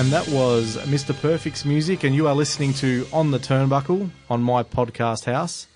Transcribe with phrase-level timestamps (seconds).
[0.00, 1.14] And that was Mr.
[1.14, 5.66] Perfect's music, and you are listening to On the Turnbuckle on my podcast house.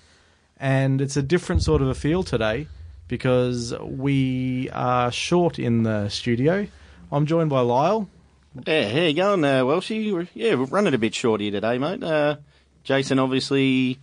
[0.59, 2.67] And it's a different sort of a feel today
[3.07, 6.65] because we are short in the studio.
[7.11, 8.09] I'm joined by Lyle.
[8.65, 10.27] Yeah, how you going, uh, Welshie?
[10.33, 12.01] Yeah, we're running a bit short here today, mate.
[12.01, 12.37] Uh,
[12.83, 13.99] Jason obviously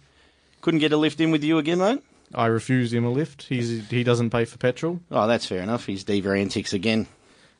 [0.61, 2.01] couldn't get a lift in with you again, mate.
[2.33, 3.48] I refused him a lift.
[3.48, 5.01] He's, he doesn't pay for petrol.
[5.11, 5.86] Oh, that's fair enough.
[5.86, 7.09] He's diva antics again.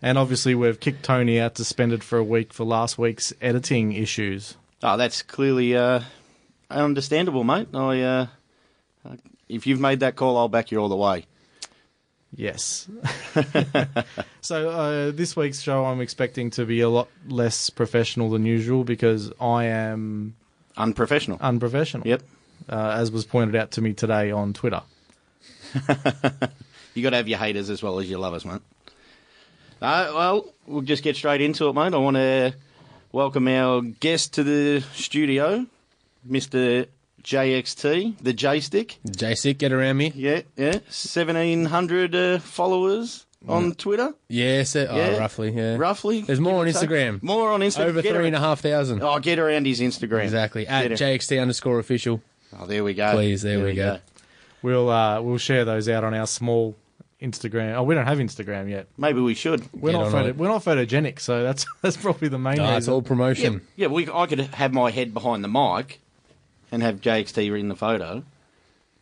[0.03, 3.93] And obviously, we've kicked Tony out to suspended for a week for last week's editing
[3.93, 4.57] issues.
[4.83, 6.01] Oh, that's clearly uh,
[6.69, 7.69] understandable, mate.
[7.73, 8.27] I, uh,
[9.49, 11.27] if you've made that call, I'll back you all the way.
[12.35, 12.89] Yes.
[14.41, 18.83] so uh, this week's show, I'm expecting to be a lot less professional than usual
[18.85, 20.35] because I am
[20.77, 21.39] Unprofessional.
[21.41, 22.09] unprofessional.
[22.09, 22.23] Yep.
[22.69, 24.83] Uh, as was pointed out to me today on Twitter.
[26.95, 28.61] You got to have your haters as well as your lovers, mate.
[29.83, 31.93] Uh, well, we'll just get straight into it, mate.
[31.93, 32.55] I want to
[33.11, 35.67] welcome our guest to the studio,
[36.29, 36.87] Mr.
[37.25, 38.99] JXT, the J Stick.
[39.09, 40.13] JSIC, get around me.
[40.15, 40.73] Yeah, yeah.
[40.87, 45.17] 1,700 uh, followers on Twitter, Yeah, so, oh, Yeah.
[45.19, 45.77] roughly, yeah.
[45.77, 46.21] roughly.
[46.21, 46.89] There's more on Give or take.
[46.91, 47.23] Instagram.
[47.25, 47.87] More on Instagram.
[47.87, 49.03] Over Get three and a half thousand.
[49.03, 50.23] Oh, get around his Instagram.
[50.23, 50.65] Exactly.
[50.69, 50.99] At Get it.
[51.01, 52.23] JXT underscore official.
[52.57, 53.11] Oh, there we go.
[53.15, 53.99] Please, there we go.
[54.63, 56.77] We'll uh, we'll share those out on our small
[57.23, 57.75] Instagram.
[57.77, 58.87] Oh, we don't have Instagram yet.
[58.99, 59.63] Maybe we should.
[59.73, 60.37] We're Get not on photo- it.
[60.37, 62.77] we're not photogenic, so that's that's probably the main No, reason.
[62.77, 63.63] it's all promotion.
[63.77, 66.01] Yeah, we, I could have my head behind the mic
[66.71, 68.25] and have JXT in the photo.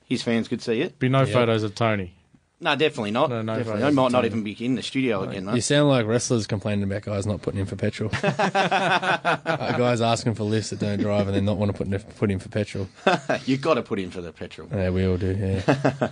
[0.07, 0.99] His fans could see it.
[0.99, 1.33] Be no Yeah.
[1.33, 2.15] photos of Tony.
[2.63, 3.31] No, definitely not.
[3.31, 3.81] No, no definitely.
[3.81, 4.27] photos I might not Tony.
[4.27, 7.59] even be in the studio again, You sound like wrestlers complaining about guys not putting
[7.61, 8.11] in for petrol.
[8.23, 11.99] Uh, guys asking for lifts that don't drive and then not want to put in,
[12.19, 12.89] put in for petrol.
[13.47, 14.69] You've got to put in for the petrol.
[14.73, 16.09] Yeah, we all do, yeah.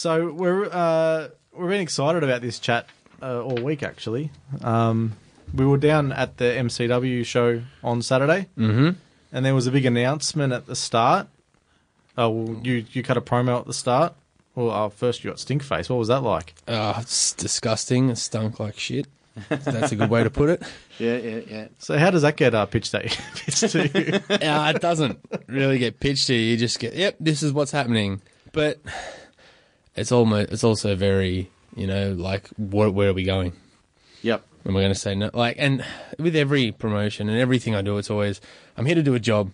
[0.00, 2.86] So we're uh, we're been excited about this chat
[3.20, 3.82] uh, all week.
[3.82, 4.30] Actually,
[4.62, 5.12] um,
[5.52, 8.92] we were down at the MCW show on Saturday, mm-hmm.
[9.30, 11.28] and there was a big announcement at the start.
[12.16, 14.14] Oh, well, you you cut a promo at the start.
[14.54, 15.90] Well, uh, first you got stink face.
[15.90, 16.54] What was that like?
[16.66, 18.08] Oh, it's disgusting.
[18.08, 19.06] It stunk like shit.
[19.50, 20.62] That's a good way to put it.
[20.98, 21.68] Yeah, yeah, yeah.
[21.78, 23.10] So how does that get uh, pitched at you?
[23.36, 24.20] pitched to you?
[24.46, 26.40] uh, it doesn't really get pitched to you.
[26.40, 28.20] You just get, yep, this is what's happening.
[28.52, 28.80] But
[29.96, 33.52] it's almost, it's also very, you know, like, where, where are we going?
[34.22, 34.44] Yep.
[34.66, 35.30] Am I going to say no?
[35.32, 35.84] Like, and
[36.18, 38.40] with every promotion and everything I do, it's always,
[38.76, 39.50] I'm here to do a job.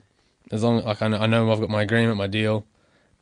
[0.51, 2.65] As long, like, I know, I know I've got my agreement, my deal,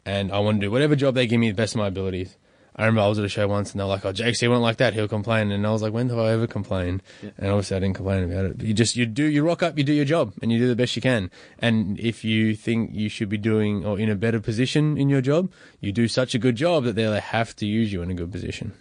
[0.04, 2.36] and I want to do whatever job they give me the best of my abilities.
[2.76, 4.78] I remember I was at a show once and they're like, "Oh, JXT won't like
[4.78, 4.94] that.
[4.94, 7.96] He'll complain." And I was like, "When have I ever complained?" And obviously, I didn't
[7.96, 8.58] complain about it.
[8.58, 10.66] But you just you do you rock up, you do your job, and you do
[10.66, 11.30] the best you can.
[11.58, 15.20] And if you think you should be doing or in a better position in your
[15.20, 18.14] job, you do such a good job that they have to use you in a
[18.14, 18.72] good position.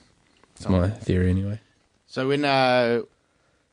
[0.56, 1.60] It's my theory, anyway.
[2.08, 3.02] So when uh,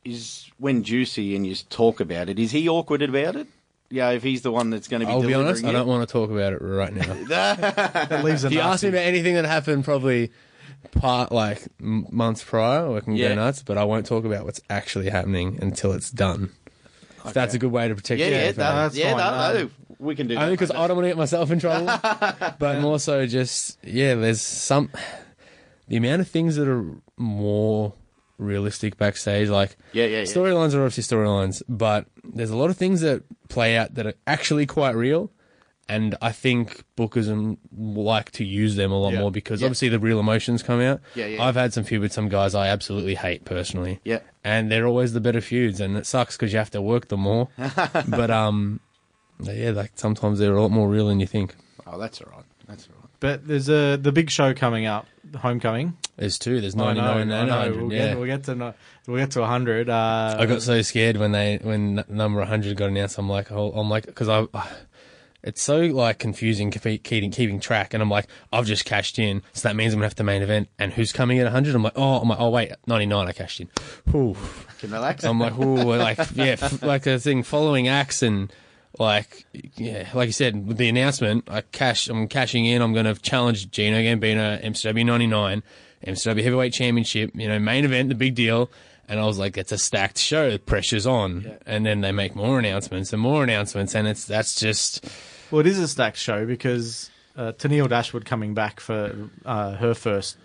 [0.05, 3.47] is when Juicy and you talk about it, is he awkward about it?
[3.91, 5.13] Yeah, if he's the one that's going to be.
[5.13, 7.13] I'll be honest, I don't want to talk about it right now.
[7.29, 8.87] that leaves if you ask nasty.
[8.87, 10.31] me about anything that happened, probably
[10.93, 13.31] part like m- months prior, I can Yeah.
[13.31, 13.63] go nuts.
[13.65, 16.51] But I won't talk about what's actually happening until it's done.
[17.27, 18.61] If that's a good way to protect Yeah, your yeah, info.
[18.61, 19.63] that, that's yeah, fine, that- no.
[19.65, 20.43] no, we can do that.
[20.43, 21.87] Only because I don't want to get myself in trouble,
[22.59, 24.15] but more so just yeah.
[24.15, 24.89] There's some
[25.89, 26.87] the amount of things that are
[27.19, 27.93] more
[28.41, 29.49] realistic backstage.
[29.49, 30.23] Like Yeah, yeah, yeah.
[30.25, 34.15] storylines are obviously storylines, but there's a lot of things that play out that are
[34.27, 35.31] actually quite real.
[35.89, 39.21] And I think bookers um, like to use them a lot Yeah.
[39.21, 39.67] more because Yeah.
[39.67, 41.01] obviously the real emotions come out.
[41.17, 41.43] Yeah, yeah.
[41.43, 43.99] I've had some feud with some guys I absolutely hate personally.
[44.05, 44.21] Yeah.
[44.45, 47.21] And they're always the better feuds, and it sucks because you have to work them
[47.21, 47.49] more.
[48.09, 48.79] but um,
[49.43, 51.57] yeah, like sometimes they're a lot more real than you think.
[51.87, 52.45] Oh, that's all right.
[52.69, 53.11] That's all right.
[53.19, 55.07] But there's a the big show coming up,
[55.37, 55.97] Homecoming.
[56.17, 56.61] There's two.
[56.61, 57.57] There's I know, 99 I and know.
[57.57, 57.81] 100.
[57.83, 57.99] We'll yeah.
[58.09, 58.75] get we'll get to no-
[59.07, 59.89] we'll get to hundred.
[59.89, 63.19] Uh, I got so scared when they when number 100 got announced.
[63.19, 64.47] I'm like, oh, I'm like, because I,
[65.43, 69.69] it's so like confusing keeping keeping track, and I'm like, I've just cashed in, so
[69.69, 71.75] that means I'm gonna have to main event, and who's coming at 100?
[71.75, 73.69] I'm like, oh, I'm like, oh wait, 99, I cashed in.
[74.11, 74.37] Whew.
[74.79, 75.25] Can relax.
[75.25, 78.53] I'm like, ooh, like yeah, f- like a thing following acts and.
[78.99, 79.47] Like
[79.77, 82.09] yeah, like you said with the announcement, I cash.
[82.09, 82.83] I'm cashing in.
[82.83, 85.63] I'm going to challenge Gino Gambino, MCW 99,
[86.07, 87.31] MCW Heavyweight Championship.
[87.35, 88.71] You know, main event, the big deal.
[89.09, 90.53] And I was like, it's a stacked show.
[90.53, 91.57] The pressure's on.
[91.67, 95.05] And then they make more announcements and more announcements, and it's that's just
[95.51, 99.95] Well, it is a stacked show because uh, Tennille Dashwood coming back for uh, her
[99.95, 100.37] first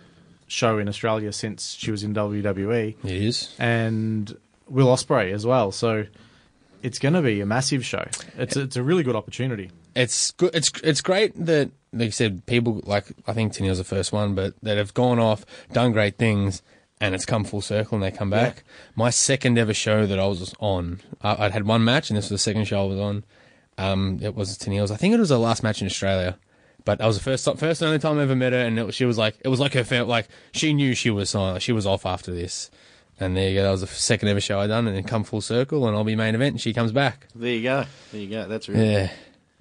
[0.47, 3.53] show in Australia since she was in WWE, it is.
[3.57, 4.37] and
[4.67, 5.71] Will Ospreay as well.
[5.71, 6.05] So
[6.85, 8.05] it's going to be a massive show.
[8.37, 9.71] It's it's a really good opportunity.
[9.95, 10.51] it's good.
[10.53, 14.35] It's it's great that, like you said, people like I think Tennille's the first one,
[14.35, 16.61] but that have gone off, done great things,
[17.01, 18.63] and it's come full circle and they come back.
[18.95, 22.25] My second ever show that I was on, I, I'd had one match, and this
[22.25, 23.23] was the second show I was on.
[23.77, 24.91] Um, it was Tennille's.
[24.91, 26.37] I think it was her last match in Australia.
[26.85, 28.77] But that was the first time, first and only time I ever met her, and
[28.77, 31.59] it, was- she was like, it was like her like she knew she was on,
[31.59, 32.69] she was off after this,
[33.19, 33.63] and there you go.
[33.63, 36.03] That was the second ever show I done, and then come full circle, and I'll
[36.03, 37.27] be main event, and she comes back.
[37.35, 37.85] there you go.
[38.11, 38.47] There you go.
[38.47, 39.11] That's really Yeah,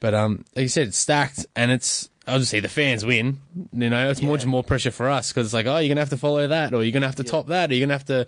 [0.00, 3.40] but um, like you said, it's stacked, and it's I'll just say the fans win.
[3.72, 6.10] You know, it's much more pressure for us because it's like, oh, you're gonna have
[6.10, 8.26] to follow that, or you're gonna have to top that, or you're gonna have to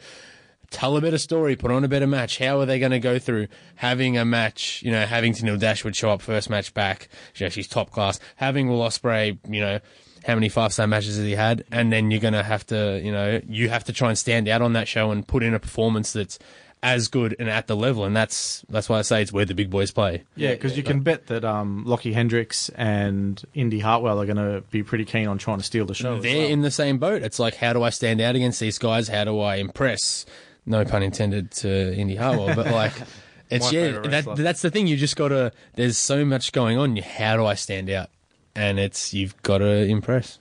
[0.71, 2.39] tell a better story, put on a better match.
[2.39, 4.83] How are they going to go through having a match?
[4.83, 7.09] You know, having Tennille Dashwood show up first match back.
[7.37, 8.19] You know, she's top class.
[8.37, 9.81] Having Will Ospreay, you know.
[10.27, 11.65] How many five star matches has he had?
[11.71, 14.63] And then you're gonna have to, you know, you have to try and stand out
[14.63, 16.39] on that show and put in a performance that's
[16.83, 18.05] as good and at the level.
[18.05, 20.25] And that's that's why I say it's where the big boys play.
[20.37, 24.63] Yeah, because you can bet that um, Lockie Hendricks and Indi Hartwell are going to
[24.71, 26.21] be pretty keen on trying to steal the show.
[26.21, 26.49] they're well.
[26.49, 27.23] in the same boat.
[27.23, 29.09] It's like, how do I stand out against these guys?
[29.09, 30.27] How do I impress?
[30.65, 32.93] No pun intended to Indi Hartwell, but like,
[33.51, 34.87] it's My yeah, favourite that, that's the thing.
[34.87, 35.53] You just gotta.
[35.75, 36.97] There's so much going on.
[36.97, 38.11] How do I stand out?
[38.57, 40.39] And it's you've got to impress.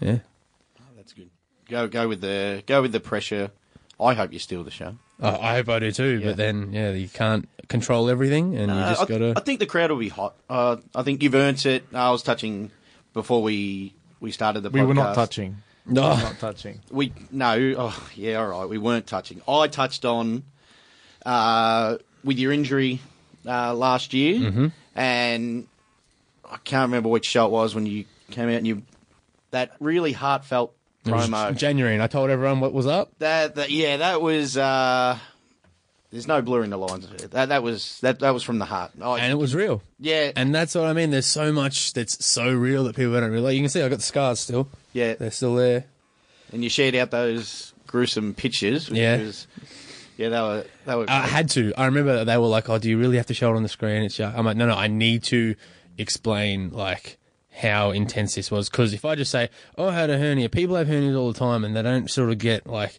[0.00, 0.18] Yeah,
[0.96, 1.30] That's good.
[1.68, 3.50] Go go with the go with the pressure.
[4.00, 4.96] I hope you steal the show.
[5.20, 6.18] I, I hope I do too.
[6.20, 6.26] Yeah.
[6.28, 9.34] But then, yeah, you can't control everything, and you Uh, just gotta.
[9.36, 10.36] I think the crowd will be hot.
[10.48, 11.84] Uh, I think you've earned it.
[11.92, 12.70] I was touching
[13.12, 14.70] before we we started the.
[14.70, 14.74] Podcast.
[14.74, 15.56] We were not touching.
[15.86, 16.80] no, Not touching.
[16.92, 17.74] We no.
[17.76, 18.68] Oh yeah, all right.
[18.68, 19.42] We weren't touching.
[19.48, 20.44] I touched on
[21.26, 23.00] uh, with your injury
[23.46, 24.66] uh, last year, Mm-hmm.
[24.94, 25.66] and
[26.50, 28.82] I can't remember which show it was when you came out and you
[29.50, 30.74] that really heartfelt
[31.06, 31.56] it was promo.
[31.56, 33.10] January, and I told everyone what was up.
[33.18, 34.56] That, that yeah, that was.
[34.56, 35.18] Uh,
[36.10, 37.06] there's no blurring the lines.
[37.30, 38.92] That that was that that was from the heart.
[39.00, 39.82] Oh, and it was real.
[40.00, 41.10] yeah, And that's what I mean.
[41.10, 43.54] There's so much that's so real that people don't realize.
[43.54, 44.68] You can see I got the scars still.
[44.92, 45.14] yeah.
[45.14, 45.84] They're still there.
[46.52, 48.88] And you shared out those gruesome pictures.
[48.88, 49.18] Which Yeah.
[49.18, 49.46] Was,
[50.16, 50.64] yeah, they were.
[50.86, 51.04] They were.
[51.08, 51.72] I had to.
[51.76, 53.68] I remember they were like, "Oh, do you really have to show it on the
[53.68, 54.32] screen?" It's yeah.
[54.34, 55.54] I'm like, "No, no, I need to
[55.98, 57.18] explain like
[57.60, 60.76] how intense this was." Because if I just say, "Oh, I had a hernia," people
[60.76, 62.98] have hernias all the time, and they don't sort of get like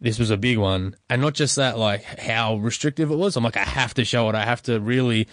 [0.00, 3.36] this was a big one, and not just that, like how restrictive it was.
[3.36, 4.34] I'm like, I have to show it.
[4.34, 5.28] I have to really.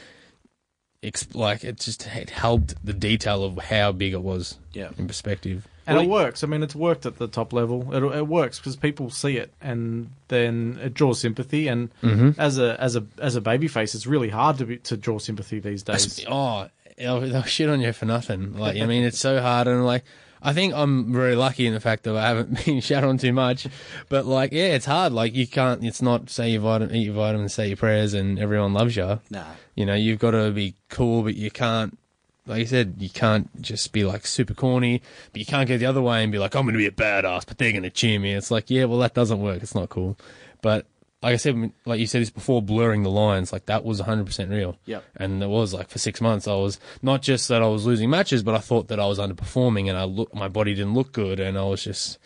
[1.04, 4.90] Exp- like it just it helped the detail of how big it was Yeah.
[4.98, 5.68] in perspective.
[5.86, 6.44] And Well, it works.
[6.44, 7.94] I mean, it's worked at the top level.
[7.94, 11.68] It, it works because people see it, and then it draws sympathy.
[11.68, 12.42] And mm-hmm.
[12.42, 15.60] as a as a as a babyface, it's really hard to be, to draw sympathy
[15.60, 16.26] these days.
[16.28, 18.58] Oh, they'll, they'll shit on you for nothing.
[18.58, 20.04] Like, I mean, it's so hard, and like,
[20.42, 23.34] I think I'm very lucky in the fact that I haven't been shat on too
[23.34, 23.68] much.
[24.10, 25.14] But like, yeah, it's hard.
[25.14, 25.84] Like, you can't.
[25.84, 29.20] It's not say your vitamin, eat your vitamins, say your prayers, and everyone loves you.
[29.30, 29.46] Nah.
[29.76, 31.98] You know, you've got to be cool, but you can't.
[32.46, 35.02] Like you said, you can't just be like super corny,
[35.34, 36.92] but you can't go the other way and be like, I'm going to be a
[36.92, 38.34] badass, but they're going to cheer me.
[38.34, 39.62] It's like, yeah, well, that doesn't work.
[39.62, 40.18] It's not cool.
[40.62, 40.86] But
[41.24, 44.52] like I said, like you said this before, blurring the lines, like that was 100%
[44.52, 44.78] real.
[44.86, 45.04] Yep.
[45.16, 48.10] And it was like for six months, I was not just that I was losing
[48.10, 51.12] matches, but I thought that I was underperforming and I look, my body didn't look
[51.12, 52.20] good, and I was just.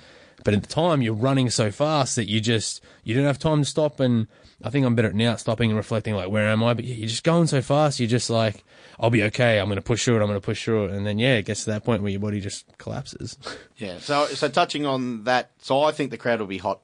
[0.43, 3.61] But at the time, you're running so fast that you just you don't have time
[3.61, 3.99] to stop.
[3.99, 4.27] And
[4.63, 6.73] I think I'm better at now, stopping and reflecting, like where am I?
[6.73, 7.99] But you're just going so fast.
[7.99, 8.63] You're just like,
[8.99, 9.59] I'll be okay.
[9.59, 10.21] I'm going to push through it.
[10.21, 10.91] I'm going to push through it.
[10.91, 13.37] And then yeah, it gets to that point where your body just collapses.
[13.77, 13.99] Yeah.
[13.99, 16.81] So so touching on that, so I think the crowd will be hot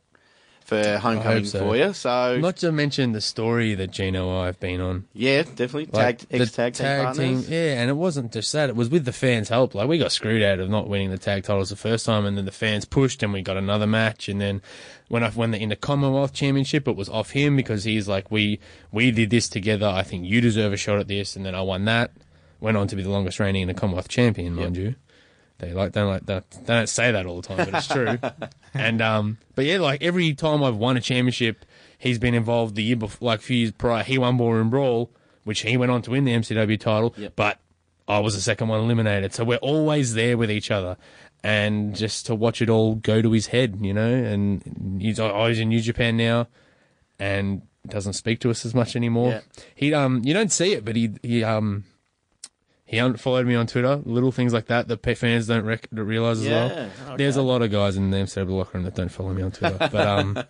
[0.68, 1.60] for homecoming so.
[1.60, 1.94] for you.
[1.94, 5.06] So Not to mention the story that Gino and I have been on.
[5.14, 8.90] yeah, definitely Like, tag ex tag team yeah, and it wasn't just that; it was
[8.90, 9.74] with the fans' help.
[9.74, 12.38] Like we got screwed out of not winning the tag titles the first time, and
[12.38, 14.28] then the fans pushed, and we got another match.
[14.28, 14.62] And then
[15.08, 18.30] when I won the in the Commonwealth Championship, it was off him because he's like,
[18.30, 18.60] "We
[18.92, 19.88] we did this together.
[19.88, 22.12] I think you deserve a shot at this." And then I won that.
[22.60, 24.96] Went on to be the longest reigning in the Commonwealth champion, mind you.
[25.60, 26.50] They like don't like that.
[26.52, 28.20] They don't say that all the time, but it's true.
[28.74, 31.66] and um, but yeah, like every time I've won a championship,
[31.98, 32.76] he's been involved.
[32.76, 35.10] The year before, like a few years prior, he won Ballroom Brawl,
[35.44, 37.14] which he went on to win the MCW title.
[37.18, 37.34] Yep.
[37.36, 37.60] But
[38.08, 40.98] I was the second one eliminated, so we're always there with each other.
[41.44, 45.60] And just to watch it all go to his head, you know, and he's always
[45.60, 46.48] in New Japan now,
[47.20, 49.30] and doesn't speak to us as much anymore.
[49.32, 49.42] Yeah.
[49.76, 51.86] He um, you don't see it, but he he um,
[52.88, 53.98] he unfollowed me on Twitter.
[54.06, 56.90] Little things like that that fans don't rec- realize as Yeah, well.
[57.10, 57.18] okay.
[57.18, 59.52] There's a lot of guys in the MCW locker room that don't follow me on
[59.52, 60.44] Twitter, but um,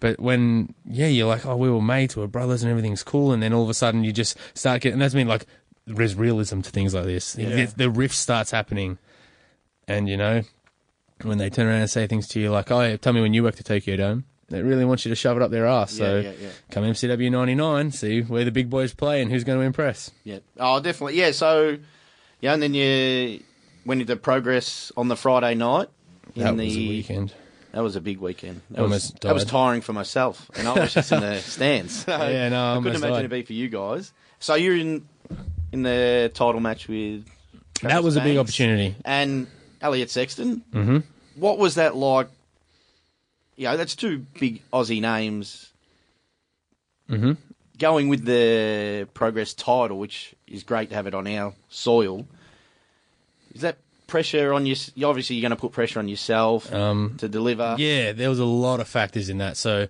[0.00, 3.42] but when yeah, you're like, oh, we were mates, we're brothers, and everything's cool, and
[3.42, 4.94] then all of a sudden you just start getting.
[4.94, 5.46] And that's mean like
[5.86, 7.36] there's realism to things like this.
[7.36, 7.48] Yeah.
[7.66, 8.98] The, the rift starts happening,
[9.86, 10.42] and you know
[11.22, 13.34] when they turn around and say things to you like, oh, yeah, tell me when
[13.34, 14.24] you worked at Tokyo Dome.
[14.50, 15.92] They really want you to shove it up their ass.
[15.92, 16.48] So Yeah, yeah, yeah.
[16.70, 20.10] come MCW 99, see where the big boys play and who's going to impress.
[20.24, 20.40] Yeah.
[20.58, 21.16] Oh, definitely.
[21.18, 21.30] Yeah.
[21.30, 21.78] So,
[22.40, 23.40] yeah, and then you
[23.86, 25.88] went into progress on the Friday night.
[26.34, 27.32] In That the, was a weekend.
[27.72, 28.60] That was a big weekend.
[28.70, 32.04] That Almost was that was tiring for myself, and I was just in the stands.
[32.04, 33.18] So Yeah, no, I I couldn't imagine died.
[33.20, 34.12] it'd be for you guys.
[34.40, 35.06] So you're in
[35.72, 37.24] in the title match with
[37.82, 38.96] That Travis was a big opportunity.
[39.04, 39.46] and
[39.80, 40.64] Elliot Sexton.
[40.72, 40.98] Mm-hmm.
[41.36, 42.28] What was that like?
[43.60, 45.66] You know, that's two big Aussie names
[47.10, 47.32] Mm-hmm.
[47.78, 52.26] going with the Progress title, which is great to have it on our soil.
[53.52, 53.76] Is that
[54.06, 54.76] pressure on you?
[55.04, 57.74] Obviously, you're going to put pressure on yourself Um, to deliver.
[57.78, 59.56] Yeah, there was a lot of factors in that.
[59.58, 59.88] So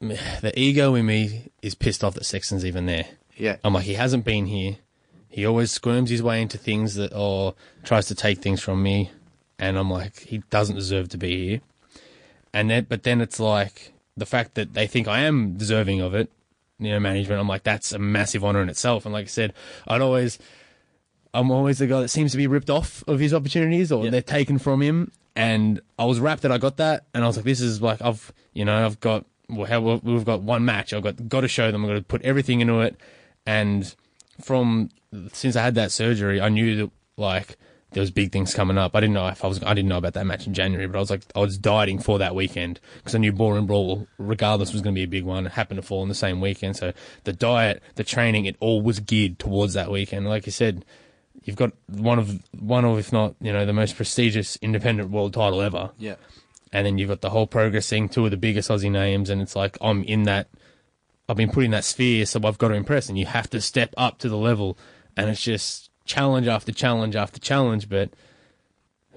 [0.00, 3.06] the ego in me is pissed off that Sexton's even there.
[3.36, 4.76] yeah, I'm like, he hasn't been here.
[5.30, 9.10] He always squirms his way into things that, or tries to take things from me,
[9.58, 11.60] and I'm like, he doesn't deserve to be here.
[12.52, 16.14] And then, but then it's like the fact that they think I am deserving of
[16.14, 16.30] it.
[16.78, 17.40] You know, management.
[17.40, 19.06] I'm like, that's a massive honor in itself.
[19.06, 19.54] And like I said,
[19.88, 20.38] I'd always,
[21.32, 24.10] I'm always the guy that seems to be ripped off of his opportunities, or Yeah.
[24.10, 25.10] they're taken from him.
[25.34, 28.02] And I was wrapped that I got that, and I was like, this is like
[28.02, 30.92] I've, you know, I've got well, how we've got one match.
[30.92, 31.82] I've got got to show them.
[31.84, 32.96] I've got to put everything into it.
[33.46, 33.94] And
[34.42, 34.90] from
[35.32, 37.56] since I had that surgery, I knew that like
[37.96, 38.94] there was big things coming up.
[38.94, 39.62] I didn't know if I was.
[39.62, 41.98] I didn't know about that match in January, but I was like, I was dieting
[41.98, 45.24] for that weekend because I knew Ballroom Brawl, regardless, was going to be a big
[45.24, 45.46] one.
[45.46, 46.92] It happened to fall on the same weekend, so
[47.24, 50.28] the diet, the training, it all was geared towards that weekend.
[50.28, 50.84] Like you said,
[51.44, 55.32] you've got one of one of, if not, you know, the most prestigious independent world
[55.32, 56.16] title ever yeah,
[56.74, 59.40] and then you've got the whole progress thing, two of the biggest Aussie names, and
[59.40, 60.50] it's like I'm in that.
[61.30, 63.60] I've been put in that sphere, so I've got to impress, and you have to
[63.62, 64.76] step up to the level,
[65.16, 67.88] and it's just challenge after challenge after challenge.
[67.88, 68.10] But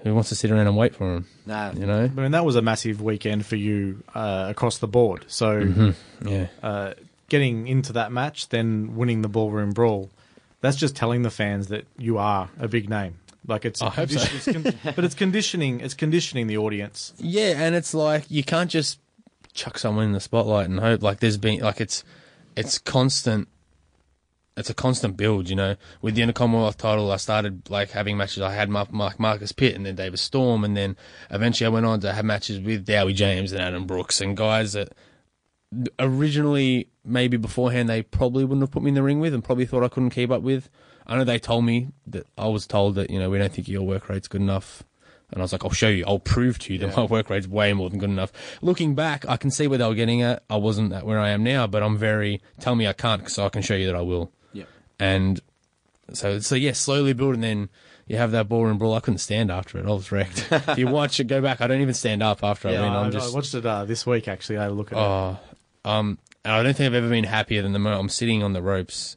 [0.02, 1.26] who wants to sit around and wait for him?
[1.46, 2.04] no, You know?
[2.04, 5.24] I mean, that was a massive weekend for you uh, across the board.
[5.28, 6.28] So, Mm-hmm.
[6.28, 6.46] Yeah.
[6.62, 6.94] uh,
[7.28, 10.10] getting into that match, then winning the ballroom brawl,
[10.60, 13.14] that's just telling the fans that you are a big name.
[13.46, 14.20] Like it's, I hope so.
[14.34, 14.62] it's con-
[14.94, 15.80] but it's conditioning.
[15.80, 17.14] It's conditioning the audience.
[17.18, 18.98] Yeah, and it's like you can't just
[19.54, 21.02] chuck someone in the spotlight and hope.
[21.02, 22.04] Like there's been like it's
[22.56, 23.48] it's constant.
[24.60, 25.76] It's a constant build, you know.
[26.02, 28.42] With the Commonwealth title, I started like having matches.
[28.42, 30.96] I had Mark, Mark Marcus Pitt and then David Storm, and then
[31.30, 34.74] eventually I went on to have matches with Dowie James and Adam Brooks and guys
[34.74, 34.92] that
[35.98, 39.64] originally maybe beforehand they probably wouldn't have put me in the ring with and probably
[39.64, 40.68] thought I couldn't keep up with.
[41.06, 43.66] I know they told me that I was told that you know we don't think
[43.66, 44.84] your work rate's good enough,
[45.30, 47.48] and I was like, I'll show you, I'll prove to you that my work rate's
[47.48, 48.30] way more than good enough.
[48.60, 50.42] Looking back, I can see where they were getting at.
[50.50, 53.46] I wasn't at where I am now, but I'm very tell me I can't, so
[53.46, 54.32] I can show you that I will.
[55.00, 55.40] And
[56.12, 57.68] so so yeah, slowly build, and then
[58.06, 58.94] you have that ballroom brawl.
[58.94, 59.86] I couldn't stand after it.
[59.86, 60.46] I was wrecked.
[60.52, 61.60] if you watch it, go back.
[61.60, 62.90] I don't even stand up after I Yeah, win.
[62.92, 64.28] I, I'm just I watched it uh, this week.
[64.28, 65.00] Actually, I had a look at it.
[65.00, 65.38] Oh,
[65.84, 68.52] um, and I don't think I've ever been happier than the moment I'm sitting on
[68.52, 69.16] the ropes.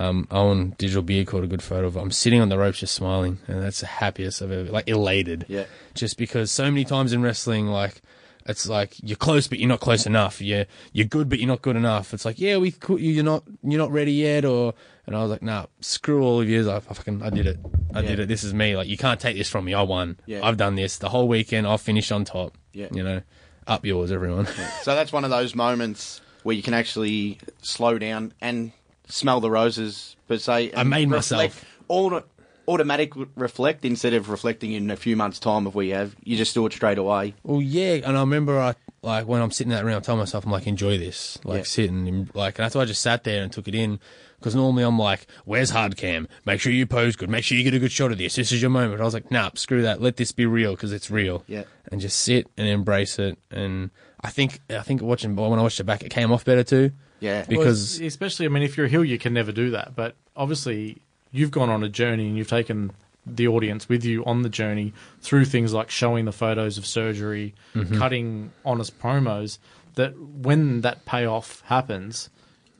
[0.00, 1.96] Um, Owen Digital Beer caught a good photo of.
[1.96, 2.00] it.
[2.00, 5.44] I'm sitting on the ropes, just smiling, and that's the happiest I've ever, like, elated.
[5.48, 5.64] Yeah.
[5.94, 8.00] Just because so many times in wrestling, like,
[8.46, 10.40] it's like you're close, but you're not close enough.
[10.40, 12.14] You're you're good, but you're not good enough.
[12.14, 14.72] It's like, yeah, we could, you're not you're not ready yet, or
[15.08, 16.70] and I was like, nah, screw all of you.
[16.70, 17.58] I, fucking I did it.
[17.94, 18.28] I did it.
[18.28, 18.76] This is me.
[18.76, 19.72] Like, you can't take this from me.
[19.74, 20.18] I won.
[20.26, 20.40] Yeah.
[20.42, 21.66] I've done this the whole weekend.
[21.66, 22.56] I've finished on top.
[22.74, 22.88] Yeah.
[22.92, 23.22] You know,
[23.66, 24.46] up yours, everyone.
[24.82, 28.70] So that's one of those moments where you can actually slow down and
[29.08, 30.72] smell the roses per se.
[30.76, 31.64] I made reflect- myself.
[31.88, 32.22] Auto,
[32.68, 36.14] automatic reflect instead of reflecting in a few months' time of we have.
[36.22, 37.32] You just do it straight away.
[37.42, 40.16] Well, yeah, and I remember I like when I'm sitting in that room, I tell
[40.18, 41.64] myself I'm like enjoy this, like Yeah.
[41.64, 44.00] sitting like, and that's why I just sat there and took it in.
[44.38, 46.28] Because normally I'm like, "Where's hard cam?
[46.46, 47.28] Make sure you pose good.
[47.28, 48.36] Make sure you get a good shot of this.
[48.36, 50.00] This is your moment." I was like, "Nah, screw that.
[50.00, 51.64] Let this be real because it's real." Yeah.
[51.90, 53.38] and just sit and embrace it.
[53.50, 53.90] And
[54.20, 56.92] I think I think watching when I watched it back, it came off better too.
[57.20, 57.44] Yeah.
[57.48, 59.96] Well, because especially, I mean, if you're a heel, you can never do that.
[59.96, 60.98] But obviously,
[61.32, 62.92] you've gone on a journey and you've taken
[63.26, 67.54] the audience with you on the journey through things like showing the photos of surgery,
[67.74, 67.98] Mm-hmm.
[67.98, 69.58] cutting honest promos.
[69.96, 72.28] That when that payoff happens,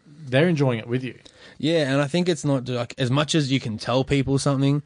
[0.06, 1.18] they're enjoying it with you.
[1.58, 4.82] Yeah, and I think it's not like as much as you can tell people something,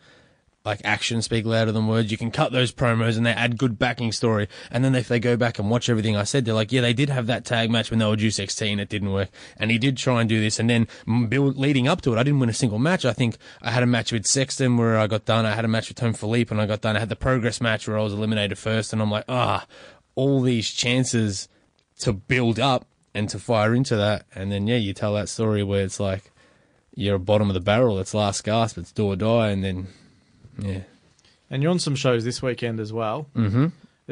[0.64, 2.10] like actions speak louder than words.
[2.10, 4.48] You can cut those promos and they add good backing story.
[4.70, 6.92] And then if they go back and watch everything I said, they're like, yeah, they
[6.92, 9.28] did have that tag match when they were XT and it didn't work.
[9.56, 10.58] And he did try and do this.
[10.58, 10.86] And then
[11.28, 13.04] build, leading up to it, I didn't win a single match.
[13.04, 15.46] I think I had a match with Sexton where I got done.
[15.46, 16.96] I had a match with Tome Filip and I got done.
[16.96, 18.92] I had the progress match where I was eliminated first.
[18.92, 19.66] And I'm like, ah,
[20.14, 21.48] all these chances
[22.00, 24.26] to build up and to fire into that.
[24.34, 26.31] And then, yeah, you tell that story where it's like,
[26.94, 27.98] you're a bottom of the barrel.
[27.98, 28.78] It's last gasp.
[28.78, 29.86] It's do or die, and then
[30.58, 30.80] yeah,
[31.50, 33.26] And you're on some shows this weekend as well.
[33.36, 33.66] Mm-hmm.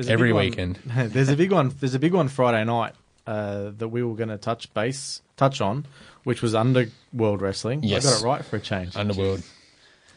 [0.08, 0.78] Every weekend.
[0.86, 1.74] there's a big one.
[1.80, 2.94] There's a big one Friday night
[3.26, 5.84] uh, that we were going to touch base, touch on,
[6.24, 7.82] which was Underworld Wrestling.
[7.82, 8.06] Yes.
[8.06, 8.96] I got it right for a change.
[8.96, 9.42] Underworld,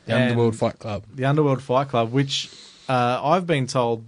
[0.05, 1.03] the And- Underworld Fight Club.
[1.13, 2.49] the Underworld Fight Club, which
[2.87, 4.05] uh, I've been told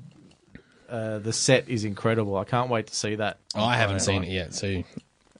[0.87, 2.37] uh, the set is incredible.
[2.37, 3.37] I can't wait to see that.
[3.55, 4.83] Oh, I haven't seen it yet, so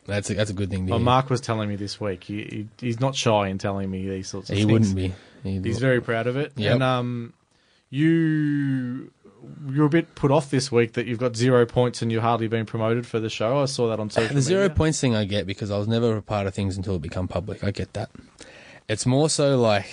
[0.05, 1.05] that's a, that's a good thing to But hear.
[1.05, 2.23] Mark was telling me this week.
[2.25, 4.69] He, he, he's not shy in telling me these sorts of things.
[4.69, 4.93] he things.
[4.93, 5.49] wouldn't be.
[5.49, 6.53] He'd- He's very proud of it.
[6.55, 6.73] Yep.
[6.73, 7.33] And um,
[7.89, 9.11] you
[9.69, 12.47] you're a bit put off this week that you've got zero points and you've hardly
[12.47, 13.59] been promoted for the show.
[13.61, 14.75] I saw that on social the zero media.
[14.75, 17.27] points thing I get because I was never a part of things until it become
[17.27, 17.63] public.
[17.63, 18.09] I get that.
[18.89, 19.87] It's more so like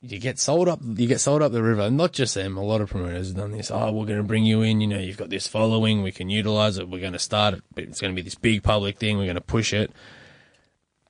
[0.00, 1.90] you get sold up you get sold up the river.
[1.90, 3.70] Not just them, a lot of promoters have done this.
[3.70, 6.78] Oh, we're gonna bring you in, you know, you've got this following, we can utilize
[6.78, 9.72] it, we're gonna start it, it's gonna be this big public thing, we're gonna push
[9.72, 9.90] it.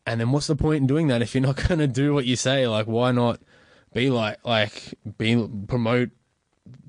[0.07, 2.37] And then what's the point in doing that if you're not gonna do what you
[2.37, 2.67] say?
[2.67, 3.41] Like why not
[3.93, 6.11] be like like be promote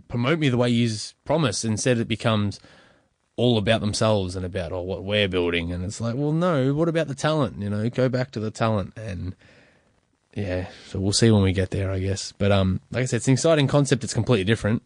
[0.07, 0.89] promote me the way you
[1.25, 2.59] promise instead it becomes
[3.37, 5.71] all about themselves and about oh, what we're building.
[5.71, 7.61] And it's like, well, no, what about the talent?
[7.61, 8.93] You know, go back to the talent.
[8.97, 9.35] And
[10.37, 12.31] yeah, so we'll see when we get there, I guess.
[12.37, 14.03] But um, like I said, it's an exciting concept.
[14.03, 14.83] It's completely different,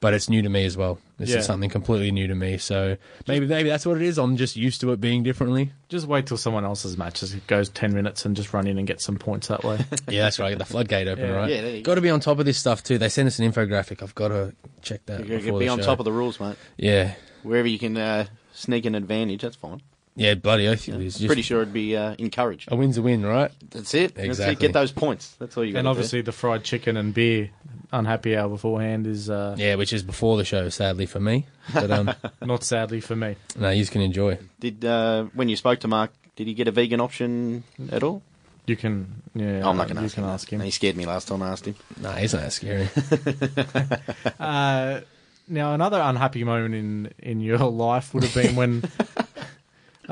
[0.00, 0.98] but it's new to me as well.
[1.18, 1.36] This Yeah.
[1.38, 2.58] is something completely new to me.
[2.58, 2.96] So
[3.28, 4.18] maybe maybe that's what it is.
[4.18, 5.70] I'm just used to it being differently.
[5.88, 8.86] Just wait till someone else's match just goes ten minutes and just run in and
[8.88, 9.78] get some points that way.
[10.08, 10.50] Yeah, that's right.
[10.50, 11.30] Get the floodgate open, Yeah.
[11.36, 11.50] right?
[11.50, 12.98] Yeah, there you got to be on top of this stuff too.
[12.98, 14.02] They sent us an infographic.
[14.02, 15.20] I've got to check that.
[15.20, 15.84] You before be on show.
[15.84, 16.56] top of the rules, mate.
[16.76, 17.14] Yeah,
[17.44, 19.80] Wherever you can uh, sneak an advantage, that's fine.
[20.14, 21.14] Yeah, bloody oath it is.
[21.16, 22.70] Just- Pretty sure it'd be uh, encouraged.
[22.70, 23.50] a win's a win, right?
[23.70, 24.14] That's it.
[24.14, 24.28] That's it.
[24.28, 24.66] Exactly.
[24.66, 25.34] Get those points.
[25.38, 25.80] That's all you got.
[25.80, 27.50] and obviously the fried chicken and beer
[27.92, 31.46] unhappy hour beforehand is uh, Yeah, which is before the show, sadly for me.
[31.74, 33.36] But um, not sadly for me.
[33.58, 34.38] no, you can enjoy.
[34.60, 38.22] did uh, when you spoke to Mark, did he get a vegan option at all?
[38.66, 39.68] You can yeah.
[39.68, 40.30] I'm not going to you ask can him.
[40.30, 40.60] ask him.
[40.60, 41.74] He scared me last time I asked him.
[42.00, 42.88] Nah, he's not that scary.
[44.38, 45.00] Uh,
[45.48, 48.82] now, another unhappy moment in, in your life would have been when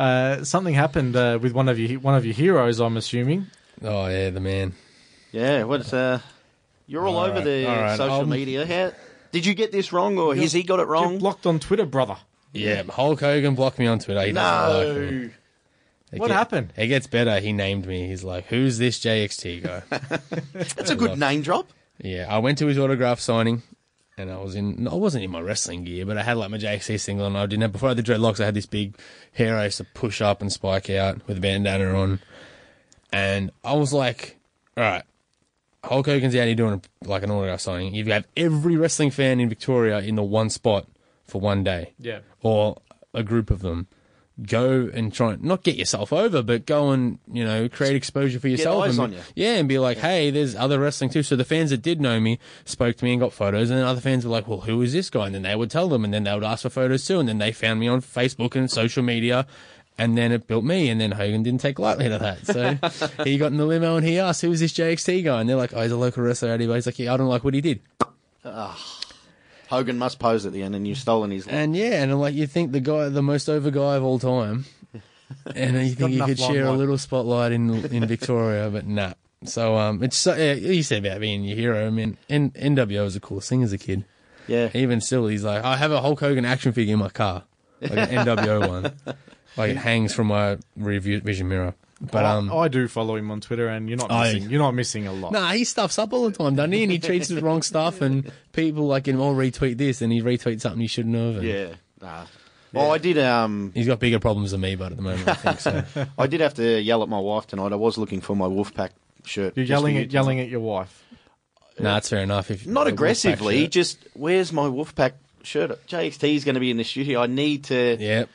[0.00, 2.80] uh, something happened uh, with one of your one of your heroes.
[2.80, 3.46] I'm assuming.
[3.82, 4.72] oh yeah, the man.
[5.32, 6.20] Yeah, what's uh,
[6.86, 8.66] you're all, All over right, the all right, social um, media.
[8.66, 8.92] How
[9.32, 11.18] did you get this wrong, or has he got it You're wrong?
[11.18, 12.16] blocked on Twitter, brother.
[12.52, 14.22] Yeah, Hulk Hogan blocked me on Twitter.
[14.24, 15.18] He doesn't like me.
[15.18, 15.30] No,
[16.12, 16.72] It What get- happened?
[16.76, 17.38] It gets better.
[17.38, 18.08] He named me.
[18.08, 19.82] He's like, "Who's this JXT guy?"
[20.54, 21.70] that's a good name drop.
[22.02, 23.62] yeah, I went to his autograph signing,
[24.16, 24.86] and I was in.
[24.88, 27.46] I wasn't in my wrestling gear, but I had like my JXT single, and I
[27.46, 28.40] didn't have before I had the dreadlocks.
[28.40, 28.96] I had this big
[29.32, 32.20] hair I used to push up and spike out with a bandana on,
[33.12, 34.36] and I was like,
[34.76, 35.04] "All right."
[35.82, 37.94] Hulk Hogan's out here doing like an autograph signing.
[37.94, 40.86] You have every wrestling fan in Victoria in the one spot
[41.26, 41.94] for one day.
[41.98, 42.18] Yeah.
[42.42, 42.82] or
[43.14, 43.88] a group of them
[44.46, 48.40] go and try and not get yourself over, but go and you know create exposure
[48.40, 48.84] for yourself.
[48.84, 49.20] eyes and, on you.
[49.34, 51.22] Yeah, and be like, hey, there's other wrestling too.
[51.22, 53.86] So the fans that did know me spoke to me and got photos, and then
[53.86, 55.26] other fans were like, well, who is this guy?
[55.26, 57.28] And then they would tell them, and then they would ask for photos too, and
[57.28, 59.46] then they found me on Facebook and social media.
[59.98, 62.46] And then it built me, and then Hogan didn't take lightly to that.
[62.46, 65.48] So he got in the limo and he asked, "Who is this JXT guy?" And
[65.48, 67.52] they're like, "Oh, he's a local wrestler." here." He's like, "Yeah, I don't like what
[67.52, 67.80] he did."
[68.42, 69.00] Ah.
[69.70, 71.46] Hogan must pose at the end, and you've stolen his.
[71.46, 74.66] And yeah, and like, you think the guy, the most over guy of all time,
[75.54, 79.14] and you think you could share a little spotlight in in Victoria, but nah.
[79.44, 81.86] So um, it's so, yeah, you said about being your hero.
[81.86, 84.04] I mean, N- NWO was a cool thing as a kid.
[84.46, 87.44] yeah, Even still, he's like, I have a Hulk Hogan action figure in my car,
[87.80, 88.92] like an NWO one,
[89.56, 91.74] like it hangs from my rear view- vision mirror.
[92.00, 94.50] But I- um, I, do follow him on Twitter, and you're not I- missing.
[94.50, 95.32] You're not missing a lot.
[95.32, 96.82] Nah, he stuffs up all the time, doesn't he?
[96.82, 100.22] And he tweets the wrong stuff, and people like him, oh, retweet this, and he
[100.22, 101.36] retweets something he shouldn't have.
[101.36, 101.68] and yeah.
[102.00, 102.24] Nah.
[102.72, 103.18] Well, I did.
[103.18, 105.84] Um, He's got bigger problems than me, but at the moment, I think so.
[106.18, 107.72] I did have to yell at my wife tonight.
[107.72, 108.90] I was looking for my Wolfpack
[109.24, 109.56] shirt.
[109.56, 111.04] You're yelling at yelling at your wife.
[111.78, 112.50] no, that's fair enough.
[112.50, 113.72] If Not aggressively, shirt.
[113.72, 115.84] just where's my Wolfpack shirt?
[115.88, 117.20] JXT is going to be in the studio.
[117.22, 118.28] I need to Yep.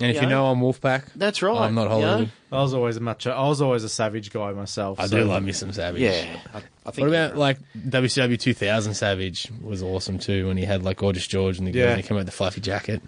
[0.00, 2.30] And if you you know, know I'm Wolfpack, That's right, I'm not you Hollywood.
[2.50, 2.58] know?
[2.58, 3.30] I was always a macho.
[3.30, 4.98] I was always a savage guy myself.
[4.98, 6.00] I so- do love me some Savage.
[6.00, 7.06] Yeah, I, I think.
[7.06, 11.58] What about like WCW 2000 Savage was awesome too when he had like Gorgeous George
[11.58, 11.90] and the Yeah.
[11.90, 11.96] yeah.
[11.96, 13.02] he came out with the fluffy jacket.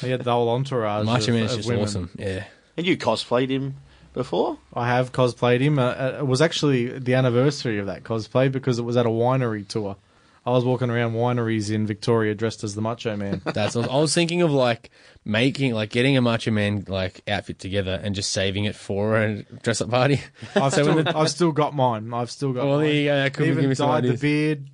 [0.00, 1.04] He had the whole entourage.
[1.06, 1.84] Macho of, Man is of just women.
[1.84, 2.10] awesome.
[2.18, 2.44] Yeah.
[2.76, 3.76] And you cosplayed him
[4.14, 4.58] before?
[4.74, 5.78] I have cosplayed him.
[5.78, 9.10] Uh, uh, it was actually the anniversary of that cosplay because it was at a
[9.10, 9.96] winery tour.
[10.46, 13.42] I was walking around wineries in Victoria dressed as the Macho Man.
[13.54, 14.90] That's what, I was thinking of like
[15.24, 19.42] making like getting a Macho Man like outfit together and just saving it for a
[19.62, 20.20] dress up party.
[20.56, 22.12] I've, So still, I've still got mine.
[22.14, 22.86] I've still got Well, mine.
[23.04, 24.20] there you could Even give me some dyed the ideas.
[24.20, 24.70] beard.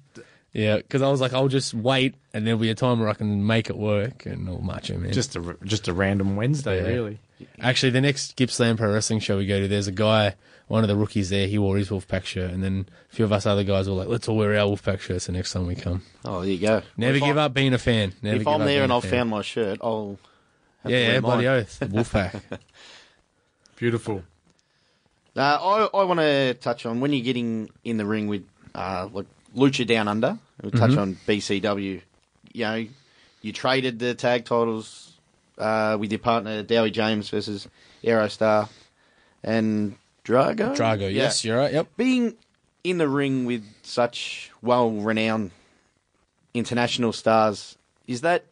[0.52, 3.14] Yeah, because I was like, I'll just wait and there'll be a time where I
[3.14, 5.12] can make it work and all Macho Man.
[5.12, 6.88] Just a just a random Wednesday, Yeah.
[6.94, 7.18] really.
[7.60, 10.34] Actually, the next Gippsland Pro Wrestling show we go to, there's a guy,
[10.68, 13.32] one of the rookies there, he wore his Wolfpack shirt, and then a few of
[13.32, 15.74] us other guys were like, let's all wear our Wolfpack shirts the next time we
[15.76, 16.02] come.
[16.24, 16.82] Oh, there you go.
[16.96, 18.12] Never If give I- up being a fan.
[18.22, 20.18] Never If give I'm up there and I've found my shirt, I'll.
[20.82, 21.78] Have Yeah, to yeah, wear bloody oath.
[21.80, 22.40] Wolfpack.
[23.76, 24.22] Beautiful.
[25.36, 25.40] Uh,
[25.92, 29.26] I I want to touch on when you're getting in the ring with uh, like
[29.56, 30.38] Lucha Down Under.
[30.62, 30.98] We'll touch Mm-hmm.
[30.98, 32.00] on BCW.
[32.52, 32.86] You know,
[33.42, 35.12] you traded the tag titles
[35.58, 37.68] uh, with your partner Dowie James versus
[38.02, 38.68] Aerostar
[39.44, 40.76] and Drago.
[40.76, 41.22] Drago, Yeah.
[41.22, 41.72] yes, you're right.
[41.72, 41.88] Yep.
[41.96, 42.34] Being
[42.84, 45.52] in the ring with such well-renowned
[46.54, 48.44] international stars is that